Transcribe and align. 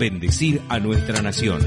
bendecir 0.00 0.62
a 0.70 0.80
nuestra 0.80 1.20
nación. 1.20 1.60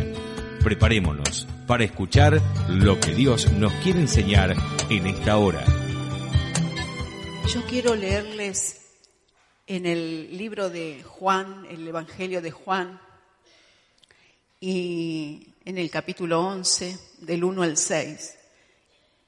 Preparémonos 0.64 1.48
para 1.68 1.84
escuchar 1.84 2.42
lo 2.68 3.00
que 3.00 3.14
Dios 3.14 3.52
nos 3.52 3.72
quiere 3.84 4.00
enseñar 4.00 4.56
en 4.90 5.06
esta 5.06 5.38
hora. 5.38 5.64
Yo 7.48 7.64
quiero 7.68 7.94
leerles 7.94 8.82
en 9.68 9.86
el 9.86 10.36
libro 10.36 10.72
de 10.72 11.04
Juan, 11.04 11.68
el 11.70 11.88
Evangelio 11.88 12.42
de 12.42 12.50
Juan, 12.50 13.00
y 14.60 15.50
en 15.64 15.78
el 15.78 15.92
capítulo 15.92 16.42
11, 16.42 16.98
del 17.20 17.44
1 17.44 17.62
al 17.62 17.78
6. 17.78 18.36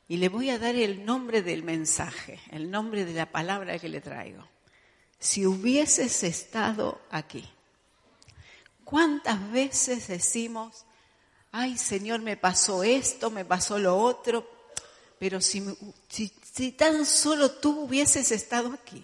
Y 0.08 0.18
le 0.18 0.30
voy 0.30 0.50
a 0.50 0.58
dar 0.58 0.74
el 0.74 1.06
nombre 1.06 1.44
del 1.44 1.62
mensaje, 1.62 2.40
el 2.50 2.72
nombre 2.72 3.06
de 3.06 3.14
la 3.14 3.32
palabra 3.32 3.78
que 3.78 3.88
le 3.88 4.02
traigo. 4.02 4.48
Si 5.20 5.46
hubieses 5.46 6.24
estado 6.24 7.00
aquí. 7.12 7.48
¿Cuántas 8.86 9.52
veces 9.52 10.08
decimos, 10.08 10.86
ay 11.52 11.76
Señor, 11.76 12.22
me 12.22 12.38
pasó 12.38 12.84
esto, 12.84 13.32
me 13.32 13.44
pasó 13.44 13.80
lo 13.80 13.98
otro, 13.98 14.48
pero 15.18 15.42
si, 15.42 15.60
tan 16.78 17.04
solo 17.04 17.50
tú 17.52 17.82
hubieses 17.82 18.32
estado 18.32 18.72
aquí, 18.72 19.04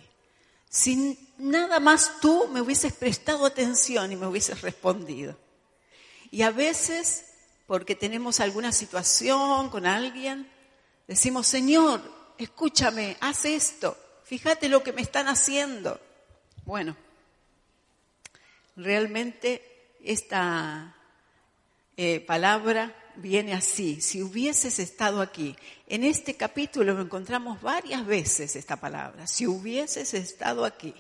si 0.69 1.17
nada 1.39 1.79
más 1.79 2.19
tú 2.21 2.47
me 2.49 2.61
hubieses 2.61 2.93
prestado 2.93 3.43
atención 3.43 4.11
y 4.11 4.15
me 4.15 4.27
hubieses 4.27 4.61
respondido. 4.61 5.35
Y 6.29 6.43
a 6.43 6.51
veces, 6.51 7.25
porque 7.65 7.95
tenemos 7.95 8.39
alguna 8.39 8.71
situación 8.71 9.69
con 9.71 9.87
alguien, 9.87 10.47
decimos, 11.07 11.47
Señor, 11.47 12.01
escúchame, 12.37 13.17
haz 13.19 13.45
esto, 13.45 13.97
fíjate 14.25 14.69
lo 14.69 14.83
que 14.83 14.93
me 14.93 15.01
están 15.01 15.27
haciendo. 15.27 15.99
Bueno, 16.65 16.95
realmente 18.75 19.70
esta 20.03 20.95
eh, 21.97 22.19
palabra 22.21 22.95
viene 23.15 23.53
así. 23.53 24.01
Si 24.01 24.21
hubieses 24.21 24.79
estado 24.79 25.21
aquí, 25.21 25.55
en 25.87 26.03
este 26.03 26.35
capítulo 26.35 26.93
lo 26.93 27.01
encontramos 27.01 27.61
varias 27.61 28.05
veces 28.05 28.55
esta 28.55 28.77
palabra. 28.77 29.27
Si 29.27 29.47
hubieses 29.47 30.13
estado 30.13 30.65
aquí. 30.65 30.93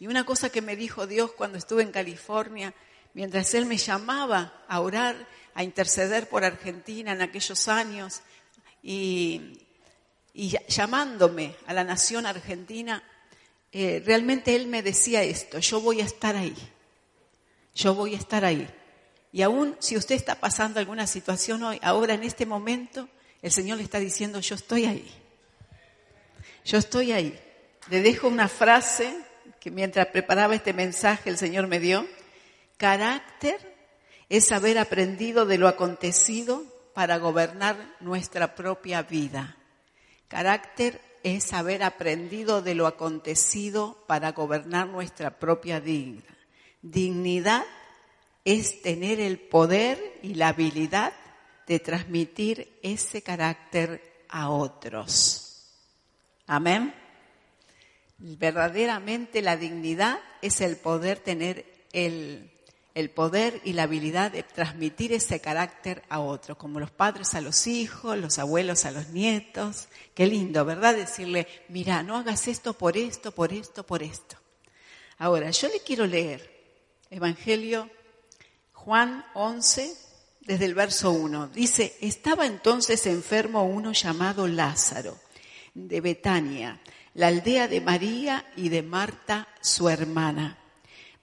Y 0.00 0.06
una 0.06 0.24
cosa 0.24 0.50
que 0.50 0.62
me 0.62 0.76
dijo 0.76 1.06
Dios 1.06 1.32
cuando 1.32 1.58
estuve 1.58 1.82
en 1.82 1.92
California, 1.92 2.74
mientras 3.14 3.54
Él 3.54 3.66
me 3.66 3.76
llamaba 3.76 4.64
a 4.68 4.80
orar, 4.80 5.16
a 5.54 5.62
interceder 5.62 6.28
por 6.28 6.44
Argentina 6.44 7.12
en 7.12 7.22
aquellos 7.22 7.68
años, 7.68 8.22
y, 8.82 9.58
llamándome 10.68 11.54
a 11.66 11.72
la 11.72 11.84
nación 11.84 12.26
argentina, 12.26 13.02
eh, 13.72 14.02
realmente 14.04 14.54
Él 14.54 14.66
me 14.66 14.82
decía 14.82 15.22
esto, 15.22 15.58
yo 15.58 15.80
voy 15.80 16.00
a 16.00 16.04
estar 16.04 16.36
ahí, 16.36 16.54
yo 17.74 17.94
voy 17.94 18.14
a 18.14 18.18
estar 18.18 18.44
ahí. 18.44 18.68
Y 19.32 19.42
aún 19.42 19.76
si 19.80 19.96
usted 19.96 20.14
está 20.14 20.36
pasando 20.36 20.78
alguna 20.78 21.06
situación 21.06 21.62
hoy, 21.64 21.80
ahora 21.82 22.14
en 22.14 22.22
este 22.22 22.46
momento, 22.46 23.08
el 23.42 23.50
Señor 23.50 23.78
le 23.78 23.84
está 23.84 23.98
diciendo, 23.98 24.40
yo 24.40 24.54
estoy 24.54 24.84
ahí. 24.84 25.10
Yo 26.64 26.78
estoy 26.78 27.12
ahí. 27.12 27.38
Le 27.90 28.00
dejo 28.00 28.28
una 28.28 28.48
frase 28.48 29.14
que 29.60 29.70
mientras 29.70 30.06
preparaba 30.06 30.54
este 30.54 30.72
mensaje 30.72 31.30
el 31.30 31.36
Señor 31.36 31.66
me 31.66 31.80
dio. 31.80 32.06
Carácter 32.76 33.74
es 34.28 34.52
haber 34.52 34.78
aprendido 34.78 35.46
de 35.46 35.58
lo 35.58 35.68
acontecido 35.68 36.64
para 36.94 37.18
gobernar 37.18 37.76
nuestra 38.00 38.54
propia 38.54 39.02
vida. 39.02 39.56
Carácter 40.28 41.00
es 41.22 41.52
haber 41.52 41.82
aprendido 41.82 42.62
de 42.62 42.74
lo 42.74 42.86
acontecido 42.86 43.98
para 44.06 44.32
gobernar 44.32 44.88
nuestra 44.88 45.38
propia 45.38 45.80
vida. 45.80 46.33
Dignidad 46.84 47.64
es 48.44 48.82
tener 48.82 49.18
el 49.18 49.38
poder 49.38 50.18
y 50.22 50.34
la 50.34 50.48
habilidad 50.48 51.14
de 51.66 51.80
transmitir 51.80 52.78
ese 52.82 53.22
carácter 53.22 54.26
a 54.28 54.50
otros. 54.50 55.64
Amén. 56.46 56.94
Verdaderamente 58.18 59.40
la 59.40 59.56
dignidad 59.56 60.18
es 60.42 60.60
el 60.60 60.76
poder 60.76 61.20
tener 61.20 61.64
el, 61.94 62.50
el 62.94 63.08
poder 63.08 63.62
y 63.64 63.72
la 63.72 63.84
habilidad 63.84 64.32
de 64.32 64.42
transmitir 64.42 65.14
ese 65.14 65.40
carácter 65.40 66.02
a 66.10 66.20
otros, 66.20 66.58
como 66.58 66.80
los 66.80 66.90
padres 66.90 67.32
a 67.32 67.40
los 67.40 67.66
hijos, 67.66 68.18
los 68.18 68.38
abuelos 68.38 68.84
a 68.84 68.90
los 68.90 69.08
nietos. 69.08 69.88
Qué 70.14 70.26
lindo, 70.26 70.66
¿verdad? 70.66 70.94
Decirle, 70.94 71.48
mira, 71.70 72.02
no 72.02 72.18
hagas 72.18 72.46
esto 72.46 72.74
por 72.74 72.98
esto, 72.98 73.32
por 73.32 73.54
esto, 73.54 73.86
por 73.86 74.02
esto. 74.02 74.36
Ahora, 75.16 75.48
yo 75.48 75.68
le 75.68 75.80
quiero 75.80 76.06
leer 76.06 76.53
Evangelio 77.14 77.88
Juan 78.72 79.24
11, 79.34 79.94
desde 80.40 80.64
el 80.64 80.74
verso 80.74 81.12
1. 81.12 81.46
Dice, 81.48 81.96
estaba 82.00 82.44
entonces 82.44 83.06
enfermo 83.06 83.64
uno 83.64 83.92
llamado 83.92 84.48
Lázaro, 84.48 85.16
de 85.74 86.00
Betania, 86.00 86.80
la 87.14 87.28
aldea 87.28 87.68
de 87.68 87.80
María 87.80 88.50
y 88.56 88.68
de 88.68 88.82
Marta, 88.82 89.46
su 89.60 89.88
hermana. 89.88 90.58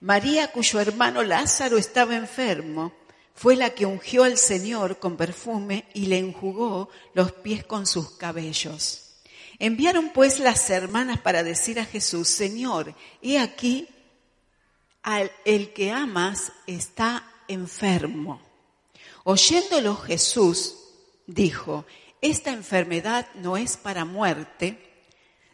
María, 0.00 0.50
cuyo 0.50 0.80
hermano 0.80 1.22
Lázaro 1.22 1.76
estaba 1.76 2.16
enfermo, 2.16 2.94
fue 3.34 3.54
la 3.54 3.70
que 3.70 3.84
ungió 3.84 4.24
al 4.24 4.38
Señor 4.38 4.98
con 4.98 5.18
perfume 5.18 5.84
y 5.92 6.06
le 6.06 6.16
enjugó 6.16 6.88
los 7.12 7.32
pies 7.32 7.64
con 7.64 7.86
sus 7.86 8.12
cabellos. 8.12 9.10
Enviaron 9.58 10.10
pues 10.14 10.38
las 10.38 10.70
hermanas 10.70 11.20
para 11.20 11.42
decir 11.42 11.78
a 11.78 11.84
Jesús, 11.84 12.28
Señor, 12.28 12.94
he 13.20 13.38
aquí, 13.38 13.88
al, 15.02 15.32
el 15.44 15.72
que 15.72 15.90
amas 15.90 16.52
está 16.66 17.24
enfermo. 17.48 18.40
Oyéndolo 19.24 19.96
Jesús 19.96 20.76
dijo, 21.26 21.84
esta 22.20 22.50
enfermedad 22.50 23.26
no 23.34 23.56
es 23.56 23.76
para 23.76 24.04
muerte, 24.04 24.78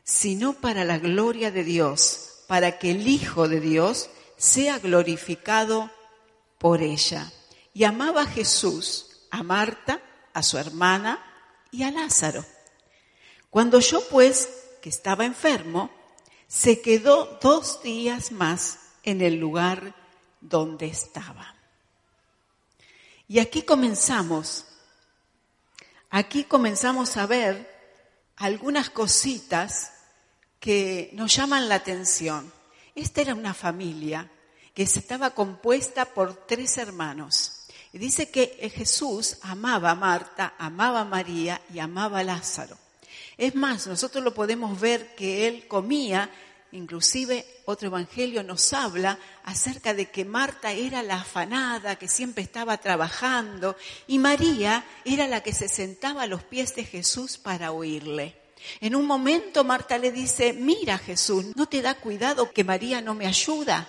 sino 0.05 0.55
para 0.55 0.85
la 0.85 0.99
gloria 0.99 1.51
de 1.51 1.65
Dios, 1.65 2.45
para 2.47 2.79
que 2.79 2.91
el 2.91 3.07
Hijo 3.09 3.49
de 3.49 3.61
Dios 3.61 4.09
sea 4.37 4.79
glorificado 4.79 5.91
por 6.59 6.83
ella. 6.83 7.33
Y 7.75 7.85
amaba 7.85 8.23
a 8.23 8.27
Jesús, 8.27 9.27
a 9.31 9.43
Marta, 9.43 10.01
a 10.33 10.43
su 10.43 10.57
hermana 10.59 11.23
y 11.71 11.83
a 11.83 11.91
Lázaro. 11.91 12.45
Cuando 13.51 13.81
yo 13.81 14.01
pues, 14.09 14.49
que 14.83 14.89
estaba 14.89 15.25
enfermo, 15.25 15.91
se 16.47 16.81
quedó 16.81 17.39
dos 17.43 17.83
días 17.83 18.33
más 18.33 18.79
en 19.03 19.21
el 19.21 19.37
lugar 19.37 19.95
donde 20.41 20.87
estaba. 20.87 21.55
Y 23.27 23.41
aquí 23.41 23.63
comenzamos, 23.63 24.65
aquí 26.11 26.45
comenzamos 26.45 27.17
a 27.17 27.27
ver 27.27 27.79
algunas 28.37 28.91
cositas 28.91 29.93
que 30.61 31.11
nos 31.13 31.35
llaman 31.35 31.69
la 31.69 31.77
atención. 31.77 32.53
Esta 32.95 33.21
era 33.21 33.35
una 33.35 33.55
familia 33.55 34.31
que 34.75 34.85
estaba 34.85 35.31
compuesta 35.31 36.07
por 36.07 36.47
tres 36.47 36.79
hermanos. 36.79 37.67
Y 37.93 37.99
dice 37.99 38.31
que 38.31 38.71
Jesús 38.75 39.39
amaba 39.43 39.91
a 39.91 39.95
Marta, 39.95 40.55
amaba 40.59 41.01
a 41.01 41.05
María 41.05 41.61
y 41.73 41.79
amaba 41.79 42.21
a 42.21 42.25
Lázaro. 42.25 42.77
Es 43.37 43.55
más, 43.55 43.87
nosotros 43.87 44.23
lo 44.23 44.35
podemos 44.35 44.79
ver 44.81 45.15
que 45.15 45.47
él 45.49 45.67
comía, 45.69 46.31
inclusive 46.73 47.47
otro 47.65 47.89
evangelio 47.89 48.43
nos 48.43 48.73
habla 48.73 49.19
acerca 49.45 49.95
de 49.95 50.11
que 50.11 50.25
Marta 50.25 50.73
era 50.73 51.03
la 51.03 51.21
afanada, 51.21 51.97
que 51.97 52.09
siempre 52.09 52.43
estaba 52.43 52.77
trabajando, 52.79 53.77
y 54.07 54.19
María 54.19 54.85
era 55.05 55.27
la 55.27 55.43
que 55.43 55.53
se 55.53 55.69
sentaba 55.69 56.23
a 56.23 56.27
los 56.27 56.43
pies 56.43 56.75
de 56.75 56.85
Jesús 56.85 57.39
para 57.39 57.73
oírle. 57.73 58.37
En 58.81 58.97
un 58.97 59.07
momento 59.07 59.65
Marta 59.65 59.99
le 59.99 60.13
dice, 60.13 60.53
mira 60.53 60.99
Jesús, 60.99 61.57
¿no 61.57 61.67
te 61.67 61.83
da 61.83 61.95
cuidado 61.95 62.51
que 62.51 62.65
María 62.65 63.01
no 63.01 63.15
me 63.15 63.27
ayuda? 63.27 63.89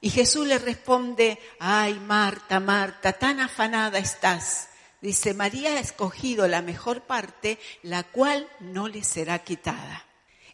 Y 0.00 0.10
Jesús 0.10 0.46
le 0.46 0.58
responde, 0.58 1.38
ay 1.58 1.94
Marta, 1.94 2.60
Marta, 2.60 3.14
tan 3.14 3.40
afanada 3.40 3.98
estás. 3.98 4.68
Dice, 5.00 5.34
María 5.34 5.72
ha 5.72 5.80
escogido 5.80 6.48
la 6.48 6.62
mejor 6.62 7.02
parte, 7.02 7.58
la 7.82 8.04
cual 8.04 8.48
no 8.60 8.88
le 8.88 9.04
será 9.04 9.38
quitada. 9.40 10.04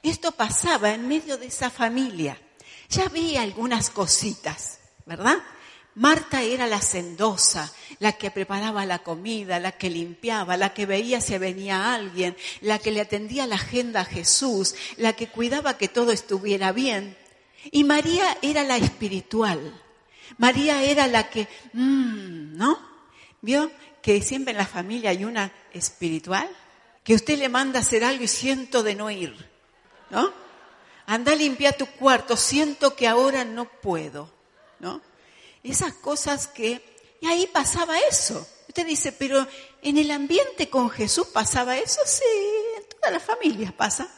Esto 0.03 0.33
pasaba 0.33 0.93
en 0.95 1.07
medio 1.07 1.37
de 1.37 1.47
esa 1.47 1.71
familia. 1.71 2.41
Ya 2.89 3.05
había 3.05 3.43
algunas 3.43 3.91
cositas, 3.91 4.79
¿verdad? 5.07 5.37
Marta 5.95 6.43
era 6.43 6.67
la 6.67 6.81
sendosa, 6.81 7.73
la 7.99 8.13
que 8.13 8.31
preparaba 8.31 8.87
la 8.87 9.01
comida, 9.01 9.59
la 9.59 9.73
que 9.73 9.91
limpiaba, 9.91 10.57
la 10.57 10.73
que 10.73 10.87
veía 10.87 11.21
si 11.21 11.37
venía 11.37 11.93
alguien, 11.93 12.37
la 12.61 12.79
que 12.79 12.93
le 12.93 13.01
atendía 13.01 13.47
la 13.47 13.57
agenda 13.57 14.01
a 14.01 14.05
Jesús, 14.05 14.75
la 14.97 15.15
que 15.15 15.27
cuidaba 15.27 15.77
que 15.77 15.89
todo 15.89 16.13
estuviera 16.13 16.73
bien. 16.73 17.17
Y 17.73 17.85
María 17.85 18.39
era 18.41 18.63
la 18.63 18.77
espiritual. 18.77 19.79
María 20.39 20.83
era 20.85 21.07
la 21.09 21.29
que, 21.29 21.49
mmm, 21.73 22.57
¿no? 22.57 22.79
¿Vio 23.43 23.71
que 24.01 24.23
siempre 24.23 24.53
en 24.53 24.59
la 24.59 24.67
familia 24.67 25.11
hay 25.11 25.25
una 25.25 25.53
espiritual? 25.75 26.49
Que 27.03 27.15
usted 27.15 27.39
le 27.39 27.49
manda 27.49 27.81
a 27.81 27.83
hacer 27.83 28.05
algo 28.05 28.25
y 28.25 28.29
siento 28.29 28.83
de 28.83 28.95
no 28.95 29.11
ir, 29.11 29.50
¿no? 30.11 30.33
Anda 31.07 31.33
a 31.33 31.37
limpiar 31.37 31.77
tu 31.77 31.87
cuarto, 31.87 32.37
siento 32.37 32.95
que 32.95 33.09
ahora 33.09 33.45
no 33.45 33.65
puedo, 33.65 34.31
¿no? 34.79 35.01
Esas 35.63 35.93
cosas 35.95 36.47
que, 36.47 36.83
y 37.21 37.27
ahí 37.27 37.49
pasaba 37.53 37.99
eso. 37.99 38.47
Usted 38.69 38.87
dice, 38.87 39.13
pero 39.13 39.47
en 39.83 39.99
el 39.99 40.11
ambiente 40.11 40.71
con 40.71 40.91
Jesús 40.91 41.27
pasaba 41.29 41.77
eso, 41.77 42.01
sí, 42.07 42.23
en 42.77 42.85
todas 42.89 43.13
las 43.13 43.23
familias 43.23 43.73
pasa. 43.73 44.09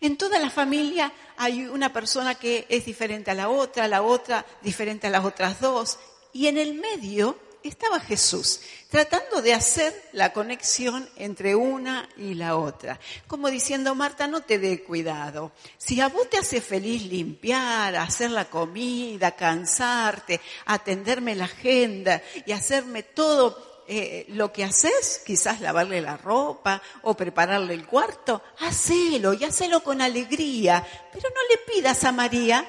En 0.00 0.16
toda 0.16 0.38
la 0.38 0.50
familia 0.50 1.12
hay 1.36 1.66
una 1.66 1.92
persona 1.92 2.34
que 2.34 2.66
es 2.68 2.84
diferente 2.84 3.30
a 3.30 3.34
la 3.34 3.48
otra, 3.48 3.88
la 3.88 4.02
otra 4.02 4.44
diferente 4.60 5.06
a 5.06 5.10
las 5.10 5.24
otras 5.24 5.60
dos. 5.60 5.98
Y 6.32 6.48
en 6.48 6.58
el 6.58 6.74
medio 6.74 7.38
estaba 7.68 8.00
Jesús 8.00 8.60
tratando 8.88 9.42
de 9.42 9.52
hacer 9.52 10.08
la 10.12 10.32
conexión 10.32 11.08
entre 11.16 11.54
una 11.54 12.08
y 12.16 12.34
la 12.34 12.56
otra. 12.56 12.98
Como 13.26 13.50
diciendo, 13.50 13.94
Marta, 13.94 14.26
no 14.26 14.42
te 14.42 14.58
dé 14.58 14.82
cuidado. 14.82 15.52
Si 15.76 16.00
a 16.00 16.08
vos 16.08 16.30
te 16.30 16.38
hace 16.38 16.60
feliz 16.60 17.02
limpiar, 17.02 17.96
hacer 17.96 18.30
la 18.30 18.46
comida, 18.46 19.32
cansarte, 19.32 20.40
atenderme 20.66 21.34
la 21.34 21.44
agenda 21.44 22.22
y 22.46 22.52
hacerme 22.52 23.02
todo 23.02 23.82
eh, 23.88 24.26
lo 24.30 24.52
que 24.52 24.64
haces, 24.64 25.22
quizás 25.24 25.60
lavarle 25.60 26.00
la 26.00 26.16
ropa 26.16 26.82
o 27.02 27.14
prepararle 27.14 27.74
el 27.74 27.86
cuarto, 27.86 28.42
hacelo 28.60 29.34
y 29.34 29.44
hacelo 29.44 29.82
con 29.82 30.00
alegría, 30.00 30.84
pero 31.12 31.28
no 31.28 31.40
le 31.50 31.72
pidas 31.72 32.02
a 32.04 32.12
María 32.12 32.68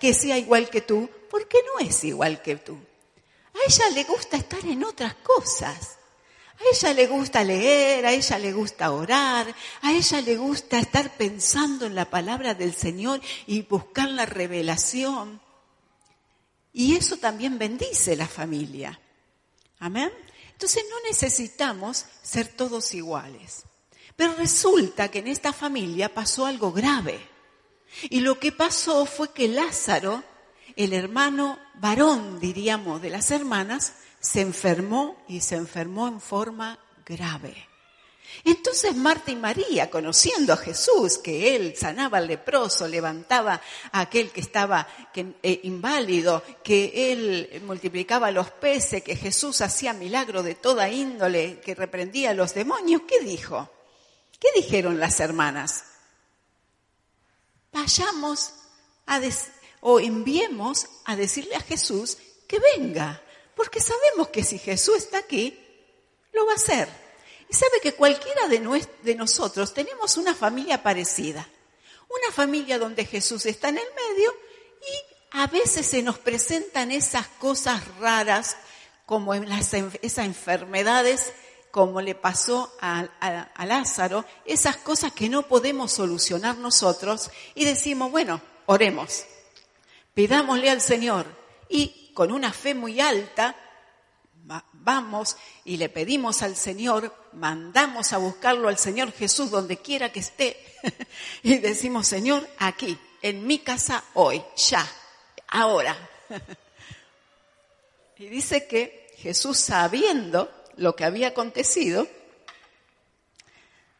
que 0.00 0.14
sea 0.14 0.38
igual 0.38 0.70
que 0.70 0.80
tú, 0.80 1.08
porque 1.30 1.58
no 1.66 1.86
es 1.86 2.02
igual 2.04 2.40
que 2.42 2.56
tú. 2.56 2.78
A 3.58 3.70
ella 3.70 3.90
le 3.90 4.04
gusta 4.04 4.36
estar 4.36 4.64
en 4.64 4.84
otras 4.84 5.14
cosas. 5.16 5.98
A 6.58 6.62
ella 6.72 6.92
le 6.92 7.06
gusta 7.06 7.44
leer, 7.44 8.06
a 8.06 8.12
ella 8.12 8.38
le 8.38 8.52
gusta 8.52 8.90
orar, 8.90 9.54
a 9.82 9.92
ella 9.92 10.20
le 10.20 10.36
gusta 10.36 10.78
estar 10.78 11.16
pensando 11.16 11.86
en 11.86 11.94
la 11.94 12.10
palabra 12.10 12.54
del 12.54 12.74
Señor 12.74 13.20
y 13.46 13.62
buscar 13.62 14.08
la 14.10 14.26
revelación. 14.26 15.40
Y 16.72 16.96
eso 16.96 17.16
también 17.16 17.58
bendice 17.58 18.16
la 18.16 18.26
familia. 18.26 19.00
Amén. 19.78 20.12
Entonces 20.52 20.84
no 20.90 20.96
necesitamos 21.08 22.04
ser 22.22 22.48
todos 22.48 22.92
iguales. 22.94 23.62
Pero 24.16 24.34
resulta 24.34 25.08
que 25.08 25.20
en 25.20 25.28
esta 25.28 25.52
familia 25.52 26.12
pasó 26.12 26.46
algo 26.46 26.72
grave. 26.72 27.24
Y 28.10 28.20
lo 28.20 28.40
que 28.40 28.50
pasó 28.50 29.06
fue 29.06 29.32
que 29.32 29.46
Lázaro, 29.46 30.24
el 30.78 30.92
hermano 30.94 31.58
varón, 31.74 32.40
diríamos, 32.40 33.02
de 33.02 33.10
las 33.10 33.30
hermanas, 33.30 33.92
se 34.20 34.40
enfermó 34.40 35.22
y 35.28 35.40
se 35.40 35.56
enfermó 35.56 36.08
en 36.08 36.20
forma 36.20 36.78
grave. 37.04 37.66
Entonces 38.44 38.94
Marta 38.94 39.30
y 39.30 39.36
María, 39.36 39.90
conociendo 39.90 40.52
a 40.52 40.56
Jesús, 40.56 41.18
que 41.18 41.56
él 41.56 41.74
sanaba 41.76 42.18
al 42.18 42.26
leproso, 42.28 42.86
levantaba 42.86 43.60
a 43.90 44.00
aquel 44.00 44.30
que 44.30 44.40
estaba 44.40 44.86
eh, 45.14 45.60
inválido, 45.64 46.44
que 46.62 47.10
él 47.12 47.62
multiplicaba 47.66 48.30
los 48.30 48.50
peces, 48.50 49.02
que 49.02 49.16
Jesús 49.16 49.60
hacía 49.62 49.92
milagro 49.94 50.42
de 50.42 50.54
toda 50.54 50.88
índole, 50.90 51.58
que 51.60 51.74
reprendía 51.74 52.30
a 52.30 52.34
los 52.34 52.54
demonios, 52.54 53.02
¿qué 53.08 53.20
dijo? 53.20 53.70
¿Qué 54.38 54.48
dijeron 54.54 55.00
las 55.00 55.18
hermanas? 55.20 55.84
Vayamos 57.72 58.52
a 59.06 59.20
des- 59.20 59.48
o 59.80 60.00
enviemos 60.00 60.86
a 61.04 61.16
decirle 61.16 61.54
a 61.56 61.60
Jesús 61.60 62.18
que 62.46 62.58
venga, 62.76 63.22
porque 63.54 63.80
sabemos 63.80 64.28
que 64.28 64.42
si 64.44 64.58
Jesús 64.58 64.96
está 64.96 65.18
aquí, 65.18 65.58
lo 66.32 66.46
va 66.46 66.52
a 66.52 66.56
hacer. 66.56 66.88
Y 67.50 67.54
sabe 67.54 67.80
que 67.82 67.94
cualquiera 67.94 68.46
de, 68.48 69.14
nosotros 69.14 69.72
tenemos 69.72 70.16
una 70.16 70.34
familia 70.34 70.82
parecida, 70.82 71.48
una 72.08 72.32
familia 72.32 72.78
donde 72.78 73.04
Jesús 73.04 73.46
está 73.46 73.68
en 73.68 73.78
el 73.78 73.86
medio 73.94 74.34
y 74.80 75.14
a 75.38 75.46
veces 75.46 75.86
se 75.86 76.02
nos 76.02 76.18
presentan 76.18 76.90
esas 76.90 77.26
cosas 77.26 77.82
raras 77.98 78.56
como 79.06 79.34
las, 79.34 79.72
esas 79.74 80.26
enfermedades 80.26 81.32
como 81.70 82.00
le 82.00 82.14
pasó 82.14 82.72
a- 82.80 83.06
a 83.54 83.66
Lázaro, 83.66 84.24
esas 84.46 84.76
cosas 84.78 85.12
que 85.12 85.28
no 85.28 85.46
podemos 85.48 85.92
solucionar 85.92 86.56
nosotros 86.56 87.30
y 87.54 87.64
decimos, 87.66 88.10
bueno, 88.10 88.40
oremos, 88.66 89.24
pidámosle 90.18 90.68
al 90.68 90.80
Señor 90.80 91.26
y 91.68 92.10
con 92.12 92.32
una 92.32 92.52
fe 92.52 92.74
muy 92.74 93.00
alta 93.00 93.54
va- 94.50 94.64
vamos 94.72 95.36
y 95.64 95.76
le 95.76 95.88
pedimos 95.90 96.42
al 96.42 96.56
Señor, 96.56 97.14
mandamos 97.34 98.12
a 98.12 98.18
buscarlo 98.18 98.66
al 98.68 98.78
Señor 98.78 99.12
Jesús 99.12 99.48
donde 99.52 99.76
quiera 99.76 100.10
que 100.10 100.18
esté 100.18 100.60
y 101.44 101.58
decimos, 101.58 102.08
Señor, 102.08 102.48
aquí, 102.58 102.98
en 103.22 103.46
mi 103.46 103.60
casa 103.60 104.02
hoy, 104.14 104.42
ya, 104.56 104.84
ahora. 105.46 105.96
Y 108.16 108.26
dice 108.26 108.66
que 108.66 109.14
Jesús 109.18 109.56
sabiendo 109.60 110.52
lo 110.78 110.96
que 110.96 111.04
había 111.04 111.28
acontecido, 111.28 112.08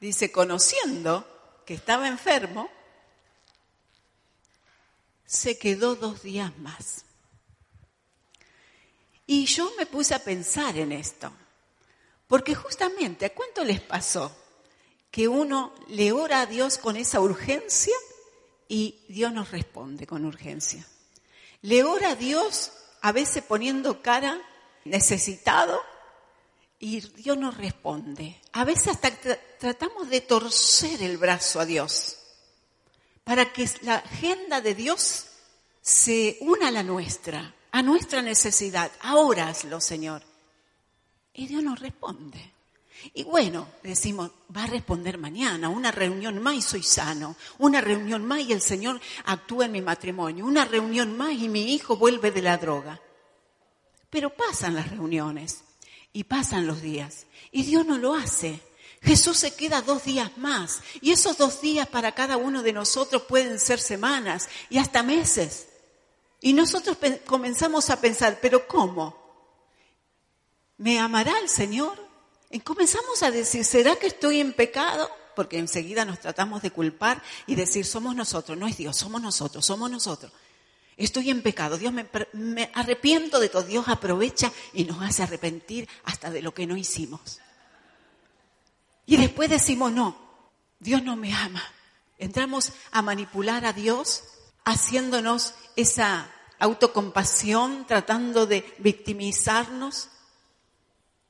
dice, 0.00 0.32
conociendo 0.32 1.62
que 1.64 1.74
estaba 1.74 2.08
enfermo, 2.08 2.68
se 5.28 5.58
quedó 5.58 5.94
dos 5.94 6.22
días 6.22 6.56
más. 6.58 7.04
Y 9.26 9.44
yo 9.44 9.70
me 9.76 9.84
puse 9.84 10.14
a 10.14 10.24
pensar 10.24 10.78
en 10.78 10.90
esto, 10.90 11.30
porque 12.26 12.54
justamente, 12.54 13.26
¿a 13.26 13.34
cuánto 13.34 13.62
les 13.62 13.80
pasó 13.82 14.34
que 15.10 15.28
uno 15.28 15.74
le 15.88 16.12
ora 16.12 16.40
a 16.40 16.46
Dios 16.46 16.78
con 16.78 16.96
esa 16.96 17.20
urgencia 17.20 17.94
y 18.68 19.04
Dios 19.08 19.30
nos 19.32 19.50
responde 19.50 20.06
con 20.06 20.24
urgencia? 20.24 20.86
Le 21.60 21.84
ora 21.84 22.12
a 22.12 22.16
Dios 22.16 22.72
a 23.02 23.12
veces 23.12 23.44
poniendo 23.44 24.00
cara 24.00 24.40
necesitado 24.84 25.78
y 26.78 27.00
Dios 27.00 27.36
nos 27.36 27.58
responde. 27.58 28.40
A 28.52 28.64
veces 28.64 28.88
hasta 28.88 29.10
tra- 29.10 29.38
tratamos 29.58 30.08
de 30.08 30.22
torcer 30.22 31.02
el 31.02 31.18
brazo 31.18 31.60
a 31.60 31.66
Dios 31.66 32.17
para 33.28 33.52
que 33.52 33.68
la 33.82 33.96
agenda 33.96 34.62
de 34.62 34.74
Dios 34.74 35.26
se 35.82 36.38
una 36.40 36.68
a 36.68 36.70
la 36.70 36.82
nuestra, 36.82 37.54
a 37.70 37.82
nuestra 37.82 38.22
necesidad. 38.22 38.90
Ahora 39.02 39.48
hazlo, 39.48 39.82
Señor. 39.82 40.22
Y 41.34 41.46
Dios 41.46 41.62
nos 41.62 41.78
responde. 41.78 42.54
Y 43.12 43.24
bueno, 43.24 43.68
decimos, 43.82 44.30
va 44.56 44.62
a 44.64 44.68
responder 44.68 45.18
mañana, 45.18 45.68
una 45.68 45.90
reunión 45.90 46.42
más 46.42 46.54
y 46.54 46.62
soy 46.62 46.82
sano, 46.82 47.36
una 47.58 47.82
reunión 47.82 48.24
más 48.24 48.40
y 48.40 48.52
el 48.54 48.62
Señor 48.62 48.98
actúa 49.26 49.66
en 49.66 49.72
mi 49.72 49.82
matrimonio, 49.82 50.46
una 50.46 50.64
reunión 50.64 51.14
más 51.14 51.32
y 51.32 51.50
mi 51.50 51.74
hijo 51.74 51.98
vuelve 51.98 52.30
de 52.30 52.40
la 52.40 52.56
droga. 52.56 52.98
Pero 54.08 54.30
pasan 54.30 54.74
las 54.74 54.88
reuniones 54.88 55.64
y 56.14 56.24
pasan 56.24 56.66
los 56.66 56.80
días 56.80 57.26
y 57.52 57.64
Dios 57.64 57.84
no 57.84 57.98
lo 57.98 58.14
hace. 58.14 58.67
Jesús 59.02 59.36
se 59.36 59.54
queda 59.54 59.82
dos 59.82 60.04
días 60.04 60.36
más 60.38 60.80
y 61.00 61.12
esos 61.12 61.38
dos 61.38 61.60
días 61.60 61.86
para 61.86 62.12
cada 62.12 62.36
uno 62.36 62.62
de 62.62 62.72
nosotros 62.72 63.22
pueden 63.22 63.58
ser 63.58 63.80
semanas 63.80 64.48
y 64.70 64.78
hasta 64.78 65.02
meses. 65.02 65.68
Y 66.40 66.52
nosotros 66.52 66.96
comenzamos 67.26 67.90
a 67.90 68.00
pensar, 68.00 68.38
pero 68.40 68.66
¿cómo? 68.66 69.16
¿Me 70.76 70.98
amará 70.98 71.38
el 71.40 71.48
Señor? 71.48 72.08
Y 72.50 72.60
comenzamos 72.60 73.22
a 73.22 73.30
decir, 73.30 73.64
¿será 73.64 73.96
que 73.96 74.06
estoy 74.06 74.40
en 74.40 74.52
pecado? 74.52 75.10
Porque 75.34 75.58
enseguida 75.58 76.04
nos 76.04 76.20
tratamos 76.20 76.62
de 76.62 76.70
culpar 76.70 77.22
y 77.46 77.54
decir, 77.54 77.84
somos 77.84 78.14
nosotros, 78.14 78.56
no 78.56 78.66
es 78.66 78.76
Dios, 78.76 78.96
somos 78.96 79.20
nosotros, 79.20 79.64
somos 79.64 79.90
nosotros. 79.90 80.32
Estoy 80.96 81.30
en 81.30 81.42
pecado, 81.42 81.78
Dios 81.78 81.92
me, 81.92 82.06
me 82.32 82.70
arrepiento 82.74 83.38
de 83.38 83.48
todo, 83.48 83.62
Dios 83.62 83.86
aprovecha 83.86 84.52
y 84.72 84.84
nos 84.84 85.00
hace 85.02 85.22
arrepentir 85.22 85.88
hasta 86.04 86.30
de 86.30 86.42
lo 86.42 86.52
que 86.54 86.66
no 86.66 86.76
hicimos. 86.76 87.38
Y 89.08 89.16
después 89.16 89.48
decimos, 89.48 89.90
no, 89.90 90.18
Dios 90.78 91.02
no 91.02 91.16
me 91.16 91.32
ama. 91.32 91.64
Entramos 92.18 92.74
a 92.90 93.00
manipular 93.00 93.64
a 93.64 93.72
Dios 93.72 94.22
haciéndonos 94.66 95.54
esa 95.76 96.30
autocompasión, 96.58 97.86
tratando 97.86 98.44
de 98.44 98.70
victimizarnos. 98.76 100.10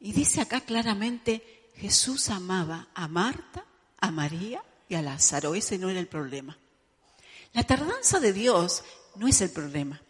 Y 0.00 0.10
dice 0.10 0.40
acá 0.40 0.60
claramente, 0.60 1.70
Jesús 1.76 2.30
amaba 2.30 2.88
a 2.94 3.06
Marta, 3.06 3.64
a 4.00 4.10
María 4.10 4.60
y 4.88 4.96
a 4.96 5.02
Lázaro. 5.02 5.54
Ese 5.54 5.78
no 5.78 5.88
era 5.88 6.00
el 6.00 6.08
problema. 6.08 6.58
La 7.52 7.62
tardanza 7.62 8.18
de 8.18 8.32
Dios 8.32 8.82
no 9.14 9.28
es 9.28 9.40
el 9.40 9.50
problema. 9.50 10.02